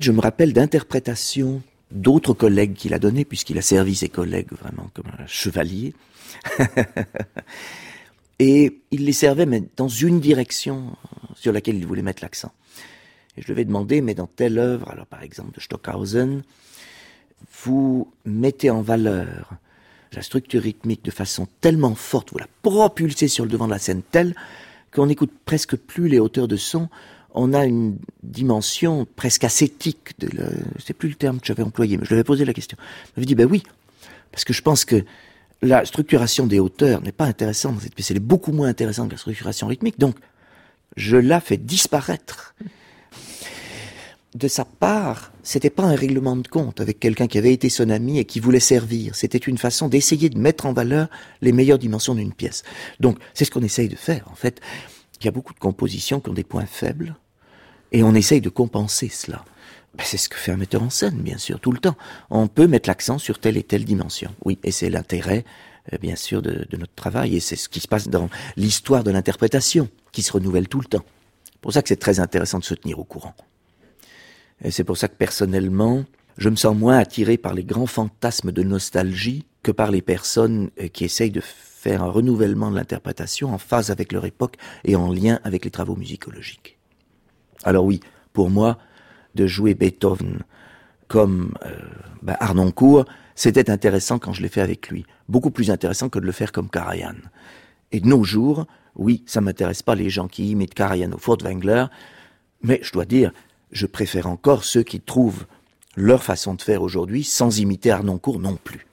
Je 0.00 0.12
me 0.12 0.20
rappelle 0.20 0.52
d'interprétations 0.52 1.62
d'autres 1.90 2.34
collègues 2.34 2.74
qu'il 2.74 2.94
a 2.94 2.98
données, 2.98 3.24
puisqu'il 3.24 3.58
a 3.58 3.62
servi 3.62 3.94
ses 3.94 4.08
collègues 4.08 4.52
vraiment 4.52 4.90
comme 4.94 5.10
un 5.18 5.26
chevalier. 5.26 5.94
Et 8.38 8.80
il 8.90 9.04
les 9.04 9.12
servait, 9.12 9.46
mais 9.46 9.62
dans 9.76 9.88
une 9.88 10.20
direction 10.20 10.96
sur 11.34 11.52
laquelle 11.52 11.76
il 11.76 11.86
voulait 11.86 12.02
mettre 12.02 12.22
l'accent. 12.22 12.52
Et 13.36 13.42
je 13.42 13.46
lui 13.46 13.52
avais 13.52 13.64
demandé, 13.64 14.00
mais 14.00 14.14
dans 14.14 14.26
telle 14.26 14.58
œuvre, 14.58 14.90
alors 14.90 15.06
par 15.06 15.22
exemple 15.22 15.54
de 15.54 15.60
Stockhausen, 15.60 16.42
vous 17.64 18.12
mettez 18.24 18.70
en 18.70 18.82
valeur 18.82 19.54
la 20.12 20.22
structure 20.22 20.62
rythmique 20.62 21.04
de 21.04 21.10
façon 21.10 21.46
tellement 21.60 21.94
forte, 21.94 22.32
vous 22.32 22.38
la 22.38 22.46
propulsez 22.62 23.28
sur 23.28 23.44
le 23.44 23.50
devant 23.50 23.66
de 23.66 23.72
la 23.72 23.78
scène 23.78 24.02
telle 24.02 24.34
qu'on 24.92 25.06
n'écoute 25.06 25.32
presque 25.44 25.76
plus 25.76 26.08
les 26.08 26.18
hauteurs 26.18 26.48
de 26.48 26.56
son. 26.56 26.88
On 27.34 27.52
a 27.52 27.66
une 27.66 27.98
dimension 28.22 29.06
presque 29.16 29.44
ascétique. 29.44 30.18
De 30.18 30.28
c'est 30.84 30.94
plus 30.94 31.10
le 31.10 31.14
terme 31.14 31.40
que 31.40 31.46
j'avais 31.46 31.62
employé, 31.62 31.96
mais 31.96 32.04
je 32.04 32.08
lui 32.08 32.14
avais 32.14 32.24
posé 32.24 32.44
la 32.44 32.54
question. 32.54 32.78
Il 32.80 33.10
m'avait 33.16 33.26
dit, 33.26 33.34
ben 33.34 33.46
oui, 33.46 33.62
parce 34.32 34.44
que 34.44 34.52
je 34.52 34.62
pense 34.62 34.84
que 34.84 35.04
la 35.60 35.84
structuration 35.84 36.46
des 36.46 36.58
hauteurs 36.58 37.02
n'est 37.02 37.12
pas 37.12 37.26
intéressante 37.26 37.74
dans 37.74 37.80
cette 37.80 37.94
pièce. 37.94 38.10
Elle 38.10 38.16
est 38.16 38.20
beaucoup 38.20 38.52
moins 38.52 38.68
intéressante 38.68 39.08
que 39.08 39.14
la 39.14 39.18
structuration 39.18 39.66
rythmique. 39.66 39.98
Donc, 39.98 40.16
je 40.96 41.16
la 41.16 41.40
fais 41.40 41.56
disparaître 41.56 42.54
de 44.34 44.48
sa 44.48 44.64
part, 44.64 45.32
c'était 45.42 45.70
pas 45.70 45.84
un 45.84 45.94
règlement 45.94 46.36
de 46.36 46.46
compte 46.46 46.80
avec 46.80 47.00
quelqu'un 47.00 47.26
qui 47.26 47.38
avait 47.38 47.52
été 47.52 47.68
son 47.70 47.88
ami 47.88 48.18
et 48.18 48.24
qui 48.24 48.40
voulait 48.40 48.60
servir. 48.60 49.14
C'était 49.14 49.38
une 49.38 49.58
façon 49.58 49.88
d'essayer 49.88 50.28
de 50.28 50.38
mettre 50.38 50.66
en 50.66 50.72
valeur 50.72 51.08
les 51.40 51.52
meilleures 51.52 51.78
dimensions 51.78 52.14
d'une 52.14 52.34
pièce. 52.34 52.62
Donc, 53.00 53.18
c'est 53.32 53.44
ce 53.44 53.50
qu'on 53.50 53.62
essaye 53.62 53.88
de 53.88 53.96
faire, 53.96 54.28
en 54.30 54.34
fait. 54.34 54.60
Il 55.20 55.24
y 55.24 55.28
a 55.28 55.32
beaucoup 55.32 55.54
de 55.54 55.58
compositions 55.58 56.20
qui 56.20 56.28
ont 56.30 56.34
des 56.34 56.44
points 56.44 56.66
faibles 56.66 57.16
et 57.90 58.02
on 58.02 58.14
essaye 58.14 58.40
de 58.40 58.50
compenser 58.50 59.08
cela. 59.08 59.44
Ben, 59.96 60.04
c'est 60.06 60.18
ce 60.18 60.28
que 60.28 60.36
fait 60.36 60.52
un 60.52 60.58
metteur 60.58 60.82
en 60.82 60.90
scène, 60.90 61.22
bien 61.22 61.38
sûr, 61.38 61.58
tout 61.58 61.72
le 61.72 61.78
temps. 61.78 61.96
On 62.28 62.48
peut 62.48 62.66
mettre 62.66 62.88
l'accent 62.88 63.18
sur 63.18 63.38
telle 63.38 63.56
et 63.56 63.62
telle 63.62 63.84
dimension. 63.84 64.32
Oui, 64.44 64.58
et 64.62 64.70
c'est 64.70 64.90
l'intérêt, 64.90 65.44
euh, 65.94 65.98
bien 65.98 66.16
sûr, 66.16 66.42
de, 66.42 66.66
de 66.68 66.76
notre 66.76 66.94
travail 66.94 67.34
et 67.34 67.40
c'est 67.40 67.56
ce 67.56 67.70
qui 67.70 67.80
se 67.80 67.88
passe 67.88 68.08
dans 68.08 68.28
l'histoire 68.56 69.04
de 69.04 69.10
l'interprétation, 69.10 69.88
qui 70.12 70.22
se 70.22 70.32
renouvelle 70.32 70.68
tout 70.68 70.80
le 70.80 70.86
temps. 70.86 71.04
C'est 71.46 71.60
pour 71.62 71.72
ça 71.72 71.82
que 71.82 71.88
c'est 71.88 71.96
très 71.96 72.20
intéressant 72.20 72.58
de 72.58 72.64
se 72.64 72.74
tenir 72.74 72.98
au 72.98 73.04
courant. 73.04 73.34
Et 74.62 74.70
c'est 74.70 74.84
pour 74.84 74.96
ça 74.96 75.08
que 75.08 75.16
personnellement, 75.16 76.04
je 76.36 76.48
me 76.48 76.56
sens 76.56 76.76
moins 76.76 76.98
attiré 76.98 77.36
par 77.36 77.54
les 77.54 77.64
grands 77.64 77.86
fantasmes 77.86 78.52
de 78.52 78.62
nostalgie 78.62 79.44
que 79.62 79.72
par 79.72 79.90
les 79.90 80.02
personnes 80.02 80.70
euh, 80.80 80.88
qui 80.88 81.04
essayent 81.04 81.30
de 81.30 81.42
faire 81.42 82.02
un 82.02 82.10
renouvellement 82.10 82.70
de 82.70 82.76
l'interprétation 82.76 83.52
en 83.52 83.58
phase 83.58 83.90
avec 83.90 84.12
leur 84.12 84.24
époque 84.24 84.56
et 84.84 84.96
en 84.96 85.12
lien 85.12 85.38
avec 85.44 85.64
les 85.64 85.70
travaux 85.70 85.96
musicologiques. 85.96 86.78
Alors 87.64 87.84
oui, 87.84 88.00
pour 88.32 88.50
moi, 88.50 88.78
de 89.34 89.46
jouer 89.46 89.74
Beethoven 89.74 90.42
comme 91.06 91.54
euh, 91.64 91.76
ben 92.22 92.36
Arnoncourt, 92.40 93.04
c'était 93.34 93.70
intéressant 93.70 94.18
quand 94.18 94.32
je 94.32 94.42
l'ai 94.42 94.48
fait 94.48 94.60
avec 94.60 94.88
lui. 94.88 95.06
Beaucoup 95.28 95.50
plus 95.50 95.70
intéressant 95.70 96.08
que 96.08 96.18
de 96.18 96.26
le 96.26 96.32
faire 96.32 96.52
comme 96.52 96.68
Karajan. 96.68 97.14
Et 97.92 98.00
de 98.00 98.08
nos 98.08 98.24
jours, 98.24 98.66
oui, 98.96 99.22
ça 99.26 99.40
m'intéresse 99.40 99.82
pas 99.82 99.94
les 99.94 100.10
gens 100.10 100.28
qui 100.28 100.50
imitent 100.50 100.74
Karajan 100.74 101.12
ou 101.12 101.18
Furtwängler, 101.18 101.86
mais 102.62 102.80
je 102.82 102.92
dois 102.92 103.04
dire, 103.04 103.32
je 103.72 103.86
préfère 103.86 104.26
encore 104.26 104.64
ceux 104.64 104.82
qui 104.82 105.00
trouvent 105.00 105.46
leur 105.96 106.22
façon 106.22 106.54
de 106.54 106.62
faire 106.62 106.82
aujourd'hui 106.82 107.24
sans 107.24 107.58
imiter 107.58 107.90
Arnoncourt 107.90 108.38
non 108.38 108.56
plus. 108.62 108.86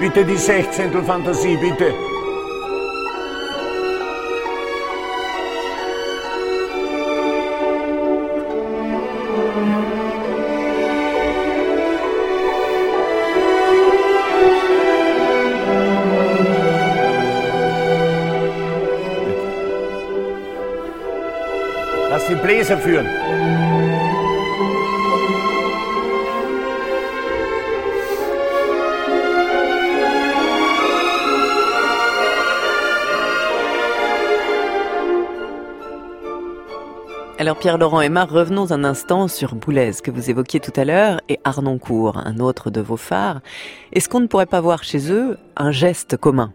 Bitte 0.00 0.26
die 0.26 0.38
Sechzehntel 0.38 1.02
bitte. 1.60 2.09
Alors 37.38 37.56
Pierre-Laurent 37.56 38.00
Emma, 38.00 38.24
revenons 38.24 38.72
un 38.72 38.82
instant 38.82 39.28
sur 39.28 39.54
Boulez 39.54 39.92
que 40.02 40.10
vous 40.10 40.28
évoquiez 40.28 40.58
tout 40.58 40.72
à 40.74 40.84
l'heure 40.84 41.20
et 41.28 41.38
Arnoncourt, 41.44 42.18
un 42.18 42.40
autre 42.40 42.70
de 42.70 42.80
vos 42.80 42.96
phares. 42.96 43.42
Est-ce 43.92 44.08
qu'on 44.08 44.20
ne 44.20 44.26
pourrait 44.26 44.46
pas 44.46 44.60
voir 44.60 44.82
chez 44.82 45.12
eux 45.12 45.38
un 45.56 45.70
geste 45.70 46.16
commun? 46.16 46.52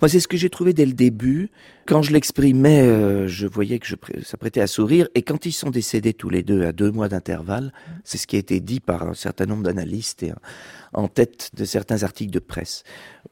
Moi, 0.00 0.08
c'est 0.08 0.20
ce 0.20 0.28
que 0.28 0.36
j'ai 0.36 0.50
trouvé 0.50 0.72
dès 0.72 0.86
le 0.86 0.92
début. 0.92 1.50
Quand 1.86 2.02
je 2.02 2.12
l'exprimais, 2.12 2.82
euh, 2.82 3.26
je 3.28 3.46
voyais 3.46 3.78
que 3.78 3.86
je, 3.86 3.94
ça 4.22 4.36
prêtait 4.36 4.60
à 4.60 4.66
sourire. 4.66 5.08
Et 5.14 5.22
quand 5.22 5.46
ils 5.46 5.52
sont 5.52 5.70
décédés 5.70 6.14
tous 6.14 6.30
les 6.30 6.42
deux 6.42 6.64
à 6.64 6.72
deux 6.72 6.90
mois 6.90 7.08
d'intervalle, 7.08 7.72
c'est 8.04 8.18
ce 8.18 8.26
qui 8.26 8.36
a 8.36 8.38
été 8.38 8.60
dit 8.60 8.80
par 8.80 9.08
un 9.08 9.14
certain 9.14 9.46
nombre 9.46 9.62
d'analystes 9.62 10.22
et 10.22 10.32
en 10.92 11.08
tête 11.08 11.50
de 11.54 11.64
certains 11.64 12.02
articles 12.02 12.32
de 12.32 12.38
presse. 12.38 12.82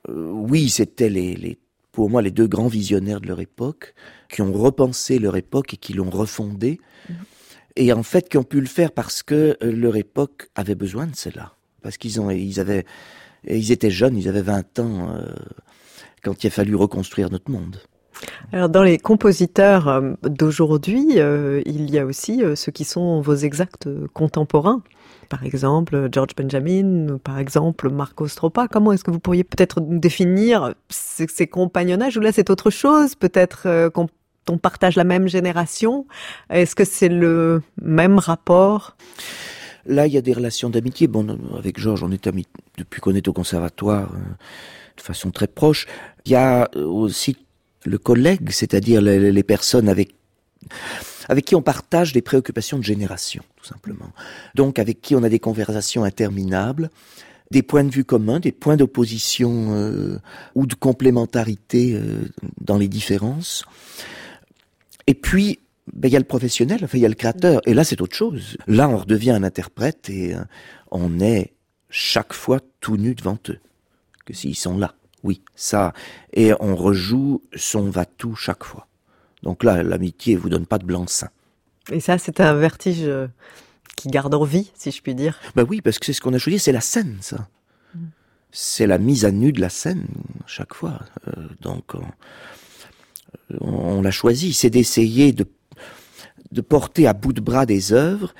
Euh, 0.08 0.30
oui, 0.30 0.68
c'était 0.68 1.10
les, 1.10 1.34
les 1.36 1.58
pour 1.92 2.10
moi 2.10 2.20
les 2.20 2.30
deux 2.30 2.46
grands 2.46 2.68
visionnaires 2.68 3.22
de 3.22 3.26
leur 3.26 3.40
époque, 3.40 3.94
qui 4.28 4.42
ont 4.42 4.52
repensé 4.52 5.18
leur 5.18 5.36
époque 5.36 5.72
et 5.72 5.76
qui 5.78 5.94
l'ont 5.94 6.10
refondée, 6.10 6.78
mmh. 7.08 7.12
et 7.76 7.92
en 7.94 8.02
fait 8.02 8.28
qui 8.28 8.36
ont 8.36 8.44
pu 8.44 8.60
le 8.60 8.66
faire 8.66 8.92
parce 8.92 9.22
que 9.22 9.56
leur 9.62 9.96
époque 9.96 10.50
avait 10.54 10.74
besoin 10.74 11.06
de 11.06 11.16
cela, 11.16 11.54
parce 11.80 11.96
qu'ils 11.96 12.20
ont, 12.20 12.30
ils 12.30 12.60
avaient 12.60 12.84
ils 13.48 13.72
étaient 13.72 13.90
jeunes, 13.90 14.16
ils 14.16 14.28
avaient 14.28 14.42
20 14.42 14.78
ans 14.80 15.14
euh, 15.14 15.34
quand 16.26 16.42
il 16.42 16.48
a 16.48 16.50
fallu 16.50 16.74
reconstruire 16.74 17.30
notre 17.30 17.50
monde. 17.50 17.78
Alors 18.52 18.68
dans 18.68 18.82
les 18.82 18.98
compositeurs 18.98 19.88
euh, 19.88 20.12
d'aujourd'hui, 20.22 21.18
euh, 21.18 21.62
il 21.66 21.90
y 21.90 21.98
a 21.98 22.06
aussi 22.06 22.42
euh, 22.42 22.56
ceux 22.56 22.72
qui 22.72 22.84
sont 22.84 23.20
vos 23.20 23.34
exacts 23.34 23.88
contemporains. 24.12 24.82
Par 25.28 25.44
exemple, 25.44 26.08
George 26.12 26.34
Benjamin, 26.36 27.18
par 27.22 27.38
exemple, 27.38 27.90
Marco 27.90 28.26
Stropa. 28.26 28.68
Comment 28.68 28.92
est-ce 28.92 29.04
que 29.04 29.10
vous 29.10 29.18
pourriez 29.18 29.44
peut-être 29.44 29.80
définir 29.80 30.74
ces, 30.88 31.26
ces 31.28 31.46
compagnonnages? 31.46 32.16
Ou 32.16 32.20
là, 32.20 32.30
c'est 32.32 32.48
autre 32.48 32.70
chose 32.70 33.16
Peut-être 33.16 33.88
qu'on 33.90 34.06
on 34.48 34.58
partage 34.58 34.94
la 34.94 35.02
même 35.02 35.26
génération? 35.26 36.06
Est-ce 36.48 36.76
que 36.76 36.84
c'est 36.84 37.08
le 37.08 37.60
même 37.82 38.20
rapport? 38.20 38.96
Là, 39.84 40.06
il 40.06 40.12
y 40.12 40.16
a 40.16 40.20
des 40.20 40.32
relations 40.32 40.70
d'amitié. 40.70 41.08
Bon, 41.08 41.26
avec 41.58 41.80
Georges, 41.80 42.04
on 42.04 42.12
est 42.12 42.28
amis 42.28 42.46
depuis 42.78 43.00
qu'on 43.00 43.16
est 43.16 43.26
au 43.26 43.32
conservatoire, 43.32 44.12
de 44.96 45.02
façon 45.02 45.32
très 45.32 45.48
proche. 45.48 45.88
Il 46.26 46.32
y 46.32 46.34
a 46.34 46.68
aussi 46.76 47.36
le 47.84 47.98
collègue, 47.98 48.50
c'est-à-dire 48.50 49.00
les, 49.00 49.42
personnes 49.42 49.88
avec 49.88 50.14
avec 51.28 51.44
qui 51.44 51.54
on 51.54 51.62
partage 51.62 52.12
des 52.12 52.22
préoccupations 52.22 52.78
de 52.78 52.84
génération, 52.84 53.42
tout 53.56 53.64
simplement. 53.64 54.10
Donc 54.54 54.78
avec 54.78 55.00
qui 55.00 55.14
on 55.14 55.22
a 55.22 55.28
des 55.28 55.38
conversations 55.38 56.04
interminables, 56.04 56.90
des 57.50 57.62
points 57.62 57.84
de 57.84 57.90
vue 57.90 58.04
communs, 58.04 58.40
des 58.40 58.52
points 58.52 58.76
d'opposition 58.76 59.74
euh, 59.74 60.18
ou 60.54 60.66
de 60.66 60.74
complémentarité 60.74 61.94
euh, 61.94 62.24
dans 62.60 62.76
les 62.76 62.88
différences. 62.88 63.64
Et 65.06 65.14
puis, 65.14 65.60
ben, 65.92 66.08
il 66.08 66.12
y 66.12 66.16
a 66.16 66.20
le 66.20 66.24
professionnel, 66.24 66.80
enfin, 66.82 66.98
il 66.98 67.02
y 67.02 67.06
a 67.06 67.08
le 67.08 67.14
créateur. 67.14 67.60
Et 67.66 67.74
là, 67.74 67.84
c'est 67.84 68.00
autre 68.00 68.16
chose. 68.16 68.56
Là, 68.66 68.88
on 68.88 68.96
redevient 68.96 69.30
un 69.30 69.44
interprète 69.44 70.10
et 70.10 70.34
euh, 70.34 70.40
on 70.90 71.20
est 71.20 71.52
chaque 71.88 72.32
fois 72.32 72.60
tout 72.80 72.96
nu 72.96 73.14
devant 73.14 73.38
eux, 73.48 73.60
que 74.24 74.34
s'ils 74.34 74.56
sont 74.56 74.76
là. 74.76 74.95
Oui, 75.22 75.42
ça. 75.54 75.92
Et 76.32 76.52
on 76.60 76.76
rejoue 76.76 77.42
son 77.54 77.90
va-tout 77.90 78.34
chaque 78.34 78.64
fois. 78.64 78.86
Donc 79.42 79.64
là, 79.64 79.82
l'amitié 79.82 80.36
vous 80.36 80.48
donne 80.48 80.66
pas 80.66 80.78
de 80.78 80.84
blanc-seing. 80.84 81.28
Et 81.92 82.00
ça, 82.00 82.18
c'est 82.18 82.40
un 82.40 82.54
vertige 82.54 83.02
euh, 83.02 83.28
qui 83.96 84.08
garde 84.08 84.34
en 84.34 84.44
vie, 84.44 84.72
si 84.74 84.90
je 84.90 85.00
puis 85.02 85.14
dire. 85.14 85.38
Ben 85.54 85.64
oui, 85.68 85.80
parce 85.80 85.98
que 85.98 86.06
c'est 86.06 86.12
ce 86.12 86.20
qu'on 86.20 86.34
a 86.34 86.38
choisi, 86.38 86.58
c'est 86.58 86.72
la 86.72 86.80
scène, 86.80 87.16
ça. 87.20 87.48
Mm. 87.94 88.06
C'est 88.50 88.86
la 88.86 88.98
mise 88.98 89.24
à 89.24 89.30
nu 89.30 89.52
de 89.52 89.60
la 89.60 89.68
scène, 89.68 90.06
chaque 90.46 90.74
fois. 90.74 91.00
Euh, 91.28 91.48
donc, 91.60 91.94
on, 91.94 93.68
on 93.68 94.02
l'a 94.02 94.10
choisi. 94.10 94.52
C'est 94.52 94.70
d'essayer 94.70 95.32
de, 95.32 95.46
de 96.50 96.60
porter 96.60 97.06
à 97.06 97.12
bout 97.12 97.32
de 97.32 97.40
bras 97.40 97.66
des 97.66 97.92
œuvres. 97.92 98.34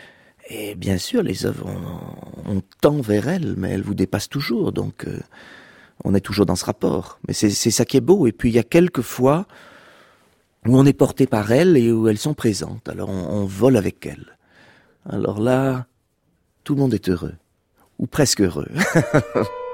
Et 0.49 0.75
bien 0.75 0.99
sûr, 0.99 1.23
les 1.23 1.47
œuvres, 1.47 1.66
on, 1.66 2.56
on 2.56 2.62
tend 2.80 3.00
vers 3.00 3.28
elles, 3.28 3.54
mais 3.56 3.71
elles 3.71 3.83
vous 3.83 3.95
dépassent 3.95 4.28
toujours. 4.28 4.73
Donc, 4.73 5.06
euh, 5.06 5.18
on 6.04 6.14
est 6.14 6.20
toujours 6.20 6.46
dans 6.46 6.56
ce 6.56 6.64
rapport. 6.64 7.18
Mais 7.26 7.34
c'est 7.34 7.50
ça 7.50 7.84
qui 7.84 7.96
est 7.96 8.02
beau. 8.02 8.26
Et 8.26 8.32
puis 8.32 8.50
il 8.50 8.54
y 8.54 8.58
a 8.58 8.64
quelques 8.64 9.02
fois 9.02 9.46
où 10.66 10.76
on 10.78 10.84
est 10.84 10.92
porté 10.92 11.26
par 11.26 11.52
elles 11.52 11.76
et 11.76 11.92
où 11.92 12.08
elles 12.08 12.18
sont 12.18 12.34
présentes. 12.34 12.88
Alors 12.88 13.08
on, 13.08 13.42
on 13.42 13.44
vole 13.44 13.76
avec 13.76 14.04
elles. 14.06 14.36
Alors 15.08 15.40
là, 15.40 15.86
tout 16.64 16.74
le 16.74 16.80
monde 16.80 16.94
est 16.94 17.08
heureux. 17.08 17.34
Ou 17.98 18.06
presque 18.06 18.40
heureux. 18.40 18.68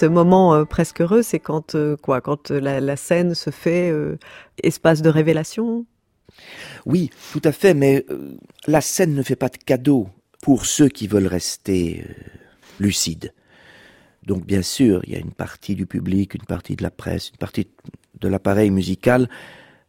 ce 0.00 0.06
moment 0.06 0.54
euh, 0.54 0.64
presque 0.64 1.02
heureux, 1.02 1.22
c'est 1.22 1.38
quand 1.38 1.74
euh, 1.74 1.96
quoi 1.96 2.22
Quand 2.22 2.50
la, 2.50 2.80
la, 2.80 2.96
scène 2.96 3.34
se 3.34 3.50
fait 3.50 3.90
euh, 3.90 4.16
espace 4.62 5.02
de 5.02 5.10
révélation? 5.10 5.84
Oui, 6.86 7.10
tout 7.32 7.42
à 7.44 7.52
fait, 7.52 7.74
mais 7.74 8.06
euh, 8.08 8.36
la 8.66 8.80
scène 8.80 9.14
ne 9.14 9.22
fait 9.22 9.36
pas 9.36 9.50
de 9.50 9.58
cadeau 9.58 10.08
pour 10.40 10.64
ceux 10.64 10.88
qui 10.88 11.06
veulent 11.06 11.26
rester 11.26 12.02
euh, 12.08 12.12
lucides. 12.78 13.34
Donc 14.26 14.46
bien 14.46 14.62
sûr, 14.62 15.02
il 15.04 15.12
y 15.12 15.16
a 15.16 15.18
une 15.18 15.32
partie 15.32 15.74
du 15.74 15.84
public, 15.84 16.34
une 16.34 16.46
partie 16.46 16.76
de 16.76 16.82
la 16.82 16.90
presse, 16.90 17.28
une 17.28 17.36
partie 17.36 17.68
de 18.20 18.28
l'appareil 18.28 18.70
musical 18.70 19.28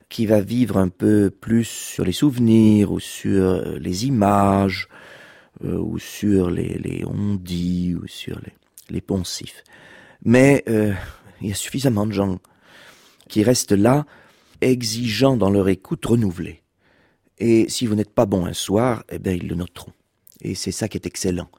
qui 0.10 0.26
va 0.26 0.42
vivre 0.42 0.78
un 0.78 0.90
peu 0.90 1.30
plus 1.30 1.64
sur 1.64 2.04
les 2.04 2.12
souvenirs 2.12 2.92
ou 2.92 3.00
sur 3.00 3.64
les 3.80 4.08
images 4.08 4.90
euh, 5.64 5.78
ou 5.78 6.00
sur 6.00 6.50
les, 6.50 6.78
les 6.80 7.06
on-dit 7.06 7.96
ou 7.96 8.08
sur 8.08 8.40
les, 8.42 8.54
les 8.90 9.02
poncifs. 9.02 9.64
Mais 10.24 10.64
euh, 10.70 10.94
il 11.42 11.50
y 11.50 11.52
a 11.52 11.56
suffisamment 11.56 12.06
de 12.06 12.12
gens 12.12 12.40
qui 13.28 13.44
restent 13.44 13.72
là, 13.72 14.06
exigeants 14.62 15.38
dans 15.38 15.50
leur 15.50 15.70
écoute 15.70 16.06
renouvelée. 16.06 16.62
Et 17.40 17.68
si 17.70 17.88
vous 17.88 17.96
n'êtes 17.96 18.14
pas 18.14 18.26
bon 18.26 18.46
un 18.46 18.54
soir, 18.54 19.04
eh 19.10 19.18
bien, 19.18 19.34
ils 19.34 19.48
le 19.48 19.56
noteront. 19.56 19.94
Et 20.42 20.54
c'est 20.54 20.72
ça 20.72 20.88
qui 20.88 20.98
est 20.98 21.08
excellent. 21.08 21.50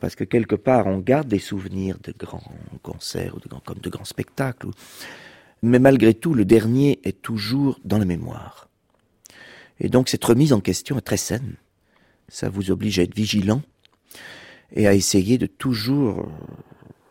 Parce 0.00 0.16
que 0.16 0.24
quelque 0.24 0.56
part, 0.56 0.86
on 0.86 0.98
garde 0.98 1.28
des 1.28 1.38
souvenirs 1.38 1.98
de 2.02 2.12
grands 2.12 2.42
concerts, 2.82 3.36
ou 3.36 3.40
de 3.40 3.48
grands, 3.48 3.60
comme 3.60 4.04
spectacles. 4.04 4.70
Mais 5.62 5.78
malgré 5.78 6.14
tout, 6.14 6.34
le 6.34 6.44
dernier 6.44 7.00
est 7.04 7.20
toujours 7.20 7.78
dans 7.84 7.98
la 7.98 8.06
mémoire. 8.06 8.68
Et 9.78 9.88
donc, 9.88 10.08
cette 10.08 10.24
remise 10.24 10.52
en 10.52 10.60
question 10.60 10.98
est 10.98 11.02
très 11.02 11.16
saine. 11.16 11.56
Ça 12.28 12.48
vous 12.48 12.70
oblige 12.70 12.98
à 12.98 13.02
être 13.02 13.14
vigilant 13.14 13.62
et 14.72 14.86
à 14.86 14.94
essayer 14.94 15.36
de 15.36 15.46
toujours 15.46 16.28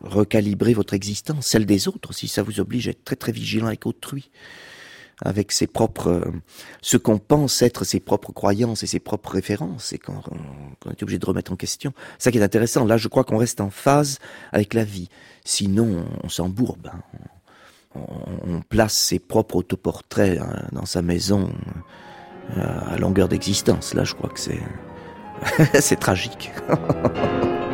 recalibrer 0.02 0.74
votre 0.74 0.94
existence, 0.94 1.46
celle 1.46 1.66
des 1.66 1.88
autres 1.88 2.10
aussi. 2.10 2.28
Ça 2.28 2.42
vous 2.42 2.60
oblige 2.60 2.88
à 2.88 2.92
être 2.92 3.04
très 3.04 3.16
très 3.16 3.32
vigilant 3.32 3.66
avec 3.66 3.86
autrui, 3.86 4.30
avec 5.22 5.52
ses 5.52 5.66
propres, 5.66 6.08
euh, 6.08 6.32
ce 6.80 6.96
qu'on 6.96 7.18
pense 7.18 7.62
être 7.62 7.84
ses 7.84 8.00
propres 8.00 8.32
croyances 8.32 8.82
et 8.82 8.86
ses 8.86 9.00
propres 9.00 9.32
références, 9.32 9.92
et 9.92 9.98
quand 9.98 10.22
on, 10.30 10.88
on 10.88 10.90
est 10.90 11.02
obligé 11.02 11.18
de 11.18 11.26
remettre 11.26 11.52
en 11.52 11.56
question. 11.56 11.92
Ça 12.18 12.30
qui 12.30 12.38
est 12.38 12.42
intéressant. 12.42 12.84
Là, 12.84 12.96
je 12.96 13.08
crois 13.08 13.24
qu'on 13.24 13.38
reste 13.38 13.60
en 13.60 13.70
phase 13.70 14.18
avec 14.52 14.74
la 14.74 14.84
vie. 14.84 15.08
Sinon, 15.44 16.04
on, 16.22 16.28
s'embourbe. 16.28 16.90
Hein. 16.92 17.00
On, 17.94 18.56
on, 18.56 18.60
place 18.62 18.94
ses 18.94 19.18
propres 19.18 19.56
autoportraits 19.56 20.38
hein, 20.38 20.68
dans 20.72 20.86
sa 20.86 21.02
maison 21.02 21.50
euh, 22.56 22.80
à 22.86 22.96
longueur 22.98 23.28
d'existence. 23.28 23.94
Là, 23.94 24.04
je 24.04 24.14
crois 24.14 24.30
que 24.30 24.40
c'est 24.40 24.60
c'est 25.80 25.98
tragique. 25.98 26.50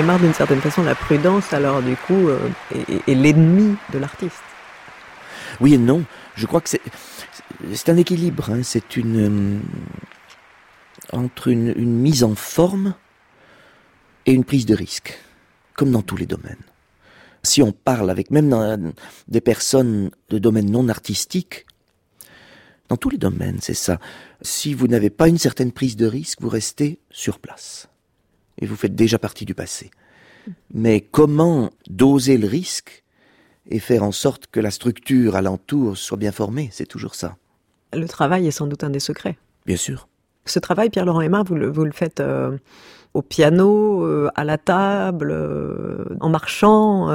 Aymar, 0.00 0.18
d'une 0.18 0.32
certaine 0.32 0.60
façon, 0.62 0.82
la 0.82 0.94
prudence, 0.94 1.52
alors 1.52 1.82
du 1.82 1.94
coup, 1.94 2.28
euh, 2.28 2.38
est, 3.06 3.14
l'ennemi 3.14 3.76
de 3.92 3.98
l'artiste. 3.98 4.42
Oui 5.60 5.74
et 5.74 5.78
non. 5.78 6.04
Je 6.36 6.46
crois 6.46 6.62
que 6.62 6.70
c'est 6.70 6.80
c'est 7.74 7.90
un 7.90 7.98
équilibre. 7.98 8.50
hein. 8.50 8.62
C'est 8.62 8.96
une 8.96 9.20
euh, 9.20 9.58
entre 11.12 11.48
une, 11.48 11.74
une 11.76 11.98
mise 12.00 12.24
en 12.24 12.34
forme 12.34 12.94
et 14.24 14.32
une 14.32 14.44
prise 14.44 14.64
de 14.64 14.74
risque, 14.74 15.18
comme 15.74 15.90
dans 15.90 16.02
tous 16.02 16.16
les 16.16 16.26
domaines. 16.26 16.64
Si 17.42 17.62
on 17.62 17.72
parle 17.72 18.08
avec 18.10 18.30
même 18.30 18.48
dans 18.48 18.92
des 19.28 19.40
personnes 19.42 20.10
de 20.30 20.38
domaines 20.38 20.70
non 20.70 20.88
artistiques, 20.88 21.66
dans 22.88 22.96
tous 22.96 23.10
les 23.10 23.18
domaines, 23.18 23.58
c'est 23.60 23.74
ça. 23.74 23.98
Si 24.40 24.72
vous 24.72 24.88
n'avez 24.88 25.10
pas 25.10 25.28
une 25.28 25.38
certaine 25.38 25.72
prise 25.72 25.96
de 25.96 26.06
risque, 26.06 26.40
vous 26.40 26.48
restez 26.48 27.00
sur 27.10 27.38
place. 27.38 27.88
Et 28.60 28.66
vous 28.66 28.76
faites 28.76 28.94
déjà 28.94 29.18
partie 29.18 29.44
du 29.44 29.54
passé. 29.54 29.90
Mais 30.72 31.00
comment 31.00 31.70
doser 31.88 32.38
le 32.38 32.46
risque 32.46 33.04
et 33.70 33.78
faire 33.78 34.02
en 34.02 34.12
sorte 34.12 34.46
que 34.48 34.60
la 34.60 34.70
structure 34.70 35.36
alentour 35.36 35.96
soit 35.96 36.16
bien 36.16 36.32
formée, 36.32 36.68
c'est 36.72 36.86
toujours 36.86 37.14
ça. 37.14 37.36
Le 37.92 38.06
travail 38.06 38.46
est 38.46 38.52
sans 38.52 38.66
doute 38.66 38.84
un 38.84 38.90
des 38.90 39.00
secrets. 39.00 39.38
Bien 39.66 39.76
sûr. 39.76 40.08
Ce 40.46 40.58
travail, 40.58 40.90
Pierre-Laurent 40.90 41.20
Aymar, 41.20 41.44
vous 41.44 41.54
le, 41.54 41.70
vous 41.70 41.84
le 41.84 41.92
faites 41.92 42.20
euh, 42.20 42.56
au 43.14 43.22
piano, 43.22 44.04
euh, 44.04 44.30
à 44.34 44.44
la 44.44 44.58
table, 44.58 45.30
euh, 45.30 46.04
en 46.20 46.28
marchant. 46.28 47.08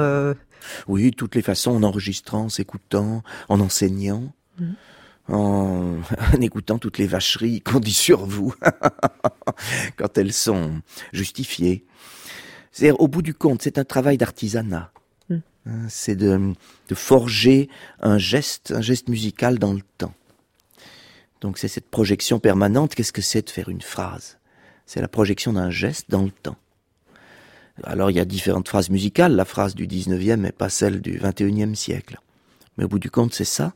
Oui, 0.88 1.12
toutes 1.12 1.34
les 1.34 1.42
façons, 1.42 1.72
en 1.72 1.82
enregistrant, 1.82 2.44
en 2.44 2.48
s'écoutant, 2.48 3.22
en 3.48 3.60
enseignant, 3.60 4.32
en, 5.28 5.96
en 6.34 6.40
écoutant 6.40 6.78
toutes 6.78 6.98
les 6.98 7.06
vacheries 7.06 7.60
qu'on 7.60 7.80
dit 7.80 7.92
sur 7.92 8.24
vous 8.24 8.54
quand 9.96 10.18
elles 10.18 10.32
sont 10.32 10.80
justifiées. 11.12 11.84
C'est-à-dire, 12.72 13.00
au 13.00 13.08
bout 13.08 13.22
du 13.22 13.34
compte, 13.34 13.62
c'est 13.62 13.78
un 13.78 13.84
travail 13.84 14.18
d'artisanat. 14.18 14.92
Mm. 15.28 15.34
Hein, 15.66 15.86
C'est 15.88 16.16
de, 16.16 16.52
de 16.88 16.94
forger 16.94 17.68
un 18.00 18.18
geste, 18.18 18.72
un 18.72 18.82
geste 18.82 19.08
musical 19.08 19.58
dans 19.58 19.72
le 19.72 19.82
temps. 19.98 20.14
Donc 21.40 21.58
c'est 21.58 21.68
cette 21.68 21.88
projection 21.90 22.38
permanente. 22.38 22.94
Qu'est-ce 22.94 23.12
que 23.12 23.22
c'est 23.22 23.42
de 23.42 23.50
faire 23.50 23.68
une 23.68 23.82
phrase? 23.82 24.38
C'est 24.86 25.00
la 25.00 25.08
projection 25.08 25.52
d'un 25.52 25.70
geste 25.70 26.10
dans 26.10 26.22
le 26.22 26.30
temps. 26.30 26.56
Alors 27.84 28.10
il 28.10 28.16
y 28.16 28.20
a 28.20 28.24
différentes 28.24 28.68
phrases 28.68 28.90
musicales. 28.90 29.34
La 29.36 29.44
phrase 29.44 29.74
du 29.74 29.86
19e 29.86 30.36
n'est 30.36 30.52
pas 30.52 30.68
celle 30.68 31.00
du 31.00 31.18
21e 31.18 31.74
siècle. 31.74 32.18
Mais 32.76 32.84
au 32.84 32.88
bout 32.88 32.98
du 32.98 33.10
compte, 33.10 33.34
c'est 33.34 33.44
ça. 33.44 33.74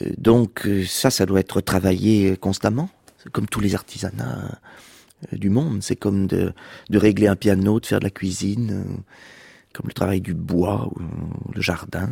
Euh, 0.00 0.10
Donc 0.16 0.66
euh, 0.66 0.84
ça, 0.86 1.10
ça 1.10 1.26
doit 1.26 1.40
être 1.40 1.60
travaillé 1.60 2.36
constamment. 2.36 2.88
C'est 3.22 3.30
comme 3.30 3.46
tous 3.46 3.60
les 3.60 3.74
artisanats 3.74 4.58
euh, 5.32 5.36
du 5.36 5.50
monde. 5.50 5.82
C'est 5.82 5.96
comme 5.96 6.26
de, 6.26 6.52
de 6.88 6.98
régler 6.98 7.26
un 7.26 7.36
piano, 7.36 7.80
de 7.80 7.86
faire 7.86 7.98
de 7.98 8.04
la 8.04 8.10
cuisine, 8.10 8.70
euh, 8.72 8.96
comme 9.72 9.86
le 9.88 9.94
travail 9.94 10.20
du 10.20 10.34
bois 10.34 10.90
ou 10.94 11.00
le 11.54 11.60
jardin. 11.60 12.08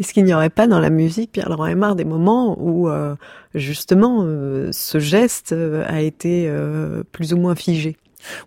Est-ce 0.00 0.14
qu'il 0.14 0.24
n'y 0.24 0.32
aurait 0.32 0.48
pas 0.48 0.66
dans 0.66 0.80
la 0.80 0.88
musique, 0.88 1.32
Pierre-Laurent 1.32 1.66
Aymar, 1.66 1.94
des 1.94 2.06
moments 2.06 2.56
où 2.58 2.88
euh, 2.88 3.16
justement 3.54 4.22
euh, 4.22 4.72
ce 4.72 4.98
geste 4.98 5.52
a 5.52 6.00
été 6.00 6.46
euh, 6.48 7.04
plus 7.12 7.34
ou 7.34 7.36
moins 7.36 7.54
figé 7.54 7.98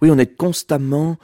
Oui, 0.02 0.10
on 0.12 0.18
est 0.18 0.36
constamment 0.36 1.18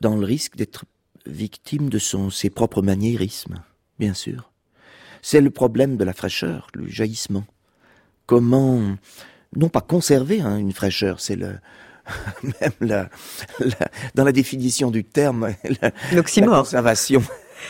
dans 0.00 0.16
le 0.16 0.24
risque 0.24 0.56
d'être 0.56 0.86
victime 1.26 1.90
de 1.90 1.98
son, 1.98 2.30
ses 2.30 2.48
propres 2.48 2.80
maniérismes, 2.80 3.62
bien 3.98 4.14
sûr. 4.14 4.50
C'est 5.20 5.42
le 5.42 5.50
problème 5.50 5.98
de 5.98 6.04
la 6.04 6.14
fraîcheur, 6.14 6.68
le 6.72 6.88
jaillissement. 6.88 7.44
Comment, 8.24 8.96
non 9.56 9.68
pas 9.68 9.80
conserver 9.80 10.40
hein, 10.40 10.56
une 10.58 10.72
fraîcheur, 10.72 11.20
c'est 11.20 11.36
le, 11.36 11.58
même 12.42 12.72
la, 12.80 13.08
la- 13.60 13.88
dans 14.14 14.24
la 14.24 14.32
définition 14.32 14.90
du 14.90 15.04
terme, 15.04 15.50
la, 15.82 15.90
la 16.12 16.22
conservation 16.46 17.22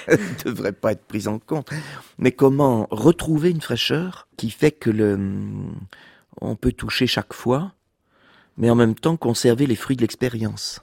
ne 0.08 0.16
devrait 0.44 0.72
pas 0.72 0.92
être 0.92 1.04
prise 1.04 1.28
en 1.28 1.38
compte. 1.38 1.70
Mais 2.18 2.32
comment 2.32 2.86
retrouver 2.90 3.50
une 3.50 3.60
fraîcheur 3.60 4.28
qui 4.36 4.50
fait 4.50 4.72
que 4.72 4.90
le, 4.90 5.18
on 6.40 6.56
peut 6.56 6.72
toucher 6.72 7.06
chaque 7.06 7.32
fois, 7.32 7.72
mais 8.56 8.70
en 8.70 8.74
même 8.74 8.94
temps 8.94 9.16
conserver 9.16 9.66
les 9.66 9.76
fruits 9.76 9.96
de 9.96 10.02
l'expérience? 10.02 10.80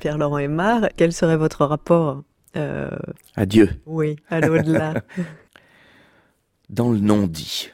Pierre-Laurent 0.00 0.38
Aymar, 0.38 0.88
quel 0.96 1.12
serait 1.12 1.36
votre 1.36 1.64
rapport 1.64 2.22
euh, 2.56 2.90
Adieu. 3.34 3.70
oui, 3.86 4.16
à 4.28 4.40
l'au-delà 4.40 4.94
Dans 6.70 6.90
le 6.90 6.98
non-dit, 6.98 7.70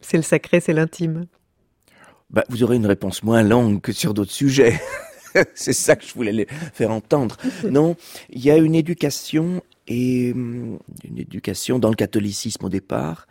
C'est 0.00 0.16
le 0.16 0.22
sacré, 0.22 0.60
c'est 0.60 0.72
l'intime. 0.72 1.26
bah, 2.30 2.44
vous 2.48 2.62
aurez 2.62 2.76
une 2.76 2.86
réponse 2.86 3.22
moins 3.24 3.42
longue 3.42 3.80
que 3.80 3.92
sur 3.92 4.14
d'autres 4.14 4.30
sujets. 4.32 4.80
C'est 5.54 5.74
ça 5.74 5.94
que 5.94 6.06
je 6.06 6.14
voulais 6.14 6.32
les 6.32 6.46
faire 6.72 6.90
entendre. 6.90 7.36
Non, 7.70 7.96
il 8.30 8.42
y 8.44 8.50
a 8.50 8.56
une 8.56 8.74
éducation 8.74 9.62
et 9.86 10.32
hum, 10.32 10.78
une 11.04 11.18
éducation 11.18 11.78
dans 11.78 11.90
le 11.90 11.94
catholicisme 11.96 12.64
au 12.64 12.68
départ, 12.70 13.26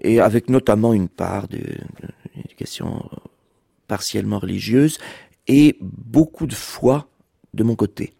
et 0.00 0.20
avec 0.20 0.48
notamment 0.50 0.92
une 0.92 1.08
part 1.08 1.46
de, 1.48 1.58
de- 1.58 1.64
d'une 2.34 2.42
éducation 2.44 3.08
partiellement 3.86 4.38
religieuse 4.40 4.98
et 5.48 5.76
beaucoup 5.80 6.46
de 6.46 6.54
foi 6.54 7.08
de 7.54 7.64
mon 7.64 7.74
côté, 7.74 8.14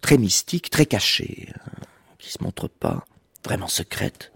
très 0.00 0.18
mystique, 0.18 0.70
très 0.70 0.86
cachée, 0.86 1.48
hein, 1.54 1.82
qui 2.18 2.32
se 2.32 2.42
montre 2.42 2.68
pas, 2.68 3.04
vraiment 3.44 3.68
secrète. 3.68 4.32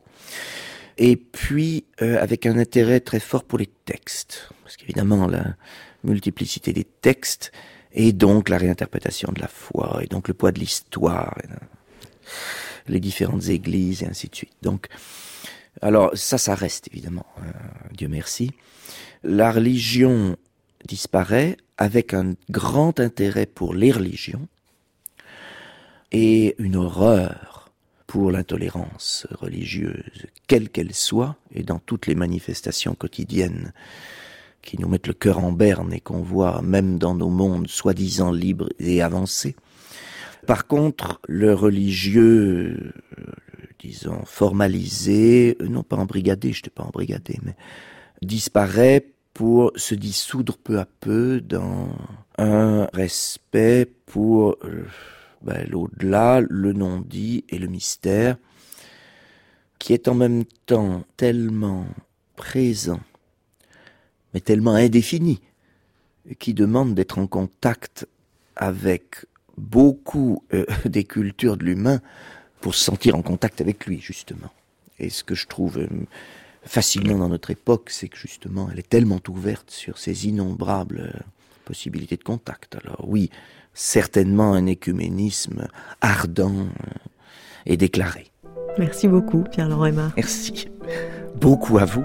Et 0.98 1.16
puis 1.16 1.86
euh, 2.02 2.20
avec 2.20 2.44
un 2.44 2.58
intérêt 2.58 3.00
très 3.00 3.20
fort 3.20 3.44
pour 3.44 3.58
les 3.58 3.70
textes, 3.84 4.50
parce 4.62 4.76
qu'évidemment 4.76 5.26
la 5.26 5.56
multiplicité 6.04 6.72
des 6.72 6.84
textes 6.84 7.50
et 7.92 8.12
donc 8.12 8.48
la 8.48 8.58
réinterprétation 8.58 9.32
de 9.32 9.40
la 9.40 9.48
foi 9.48 10.00
et 10.02 10.06
donc 10.06 10.28
le 10.28 10.34
poids 10.34 10.52
de 10.52 10.58
l'histoire, 10.58 11.36
euh, 11.44 11.54
les 12.88 13.00
différentes 13.00 13.48
églises 13.48 14.02
et 14.02 14.06
ainsi 14.06 14.28
de 14.28 14.34
suite. 14.34 14.56
Donc 14.60 14.88
alors 15.80 16.10
ça, 16.14 16.36
ça 16.36 16.54
reste 16.54 16.88
évidemment, 16.88 17.26
euh, 17.38 17.50
Dieu 17.92 18.08
merci. 18.08 18.50
La 19.22 19.52
religion 19.52 20.36
disparaît 20.84 21.56
avec 21.78 22.12
un 22.12 22.34
grand 22.50 23.00
intérêt 23.00 23.46
pour 23.46 23.72
les 23.72 23.92
religions 23.92 24.46
et 26.10 26.56
une 26.58 26.76
horreur 26.76 27.70
pour 28.06 28.32
l'intolérance 28.32 29.26
religieuse, 29.30 30.26
quelle 30.46 30.70
qu'elle 30.70 30.94
soit, 30.94 31.36
et 31.52 31.62
dans 31.62 31.78
toutes 31.78 32.06
les 32.06 32.14
manifestations 32.14 32.94
quotidiennes 32.94 33.72
qui 34.62 34.80
nous 34.80 34.88
mettent 34.88 35.06
le 35.06 35.12
cœur 35.12 35.38
en 35.38 35.52
berne 35.52 35.92
et 35.92 36.00
qu'on 36.00 36.22
voit 36.22 36.62
même 36.62 36.98
dans 36.98 37.14
nos 37.14 37.28
mondes 37.28 37.68
soi-disant 37.68 38.32
libres 38.32 38.70
et 38.78 39.02
avancés. 39.02 39.54
Par 40.46 40.66
contre, 40.66 41.20
le 41.28 41.52
religieux, 41.52 42.92
euh, 43.18 43.22
disons, 43.78 44.24
formalisé, 44.24 45.56
non 45.60 45.82
pas 45.82 45.96
embrigadé, 45.96 46.52
je 46.52 46.58
n'étais 46.58 46.70
pas 46.70 46.84
embrigadé, 46.84 47.38
mais 47.42 47.54
disparaît 48.22 49.06
pour 49.38 49.70
se 49.76 49.94
dissoudre 49.94 50.56
peu 50.56 50.80
à 50.80 50.84
peu 50.84 51.40
dans 51.40 51.90
un 52.38 52.88
respect 52.92 53.88
pour 54.04 54.56
euh, 54.64 54.84
ben, 55.42 55.64
l'au-delà, 55.70 56.40
le 56.40 56.72
non-dit 56.72 57.44
et 57.48 57.60
le 57.60 57.68
mystère, 57.68 58.36
qui 59.78 59.92
est 59.92 60.08
en 60.08 60.16
même 60.16 60.44
temps 60.66 61.04
tellement 61.16 61.86
présent, 62.34 62.98
mais 64.34 64.40
tellement 64.40 64.74
indéfini, 64.74 65.40
qui 66.40 66.52
demande 66.52 66.96
d'être 66.96 67.20
en 67.20 67.28
contact 67.28 68.08
avec 68.56 69.24
beaucoup 69.56 70.42
euh, 70.52 70.66
des 70.84 71.04
cultures 71.04 71.56
de 71.56 71.62
l'humain 71.62 72.00
pour 72.60 72.74
se 72.74 72.84
sentir 72.84 73.14
en 73.14 73.22
contact 73.22 73.60
avec 73.60 73.86
lui, 73.86 74.00
justement. 74.00 74.50
Et 74.98 75.10
ce 75.10 75.22
que 75.22 75.36
je 75.36 75.46
trouve 75.46 75.78
euh, 75.78 75.88
fascinant 76.64 77.18
dans 77.18 77.28
notre 77.28 77.50
époque, 77.50 77.90
c'est 77.90 78.08
que 78.08 78.18
justement, 78.18 78.68
elle 78.70 78.78
est 78.78 78.88
tellement 78.88 79.20
ouverte 79.28 79.70
sur 79.70 79.98
ces 79.98 80.26
innombrables 80.26 81.12
euh, 81.14 81.20
possibilités 81.64 82.16
de 82.16 82.24
contact. 82.24 82.76
Alors 82.82 83.04
oui, 83.06 83.30
certainement 83.74 84.54
un 84.54 84.66
écuménisme 84.66 85.68
ardent 86.00 86.66
euh, 86.66 86.92
et 87.66 87.76
déclaré. 87.76 88.30
Merci 88.78 89.08
beaucoup, 89.08 89.44
Pierre-Laurent. 89.44 90.12
Merci. 90.16 90.68
Beaucoup 91.36 91.78
à 91.78 91.84
vous. 91.84 92.04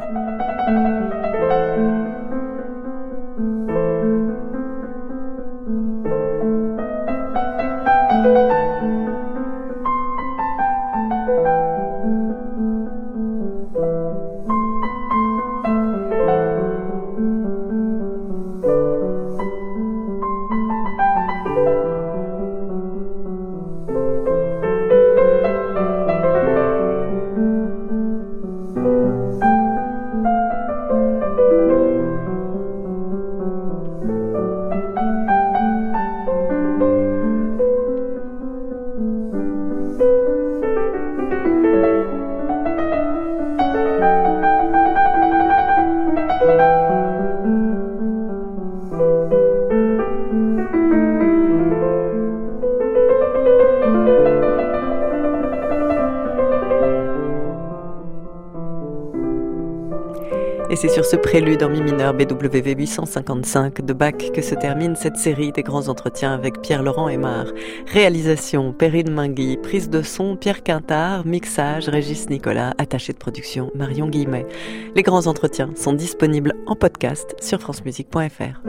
Prélude 61.33 61.63
en 61.63 61.69
mi 61.69 61.81
mineur 61.81 62.13
BWV 62.13 62.75
855 62.77 63.83
de 63.83 63.93
Bach 63.93 64.13
que 64.35 64.43
se 64.43 64.53
termine 64.53 64.95
cette 64.95 65.17
série 65.17 65.51
des 65.51 65.63
grands 65.63 65.87
entretiens 65.87 66.31
avec 66.31 66.61
Pierre-Laurent 66.61 67.09
Aymar. 67.09 67.47
Réalisation, 67.91 68.71
Perrine 68.71 69.09
Mingui, 69.09 69.57
prise 69.57 69.89
de 69.89 70.03
son, 70.03 70.35
Pierre 70.35 70.61
Quintard, 70.61 71.25
mixage, 71.25 71.89
Régis 71.89 72.29
Nicolas, 72.29 72.75
attaché 72.77 73.13
de 73.13 73.17
production, 73.17 73.71
Marion 73.73 74.09
Guillemet. 74.09 74.45
Les 74.93 75.01
grands 75.01 75.25
entretiens 75.25 75.71
sont 75.75 75.93
disponibles 75.93 76.53
en 76.67 76.75
podcast 76.75 77.35
sur 77.41 77.59
francemusique.fr. 77.59 78.61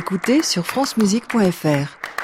réécouter 0.00 0.42
sur 0.42 0.66
francemusique.fr. 0.66 2.19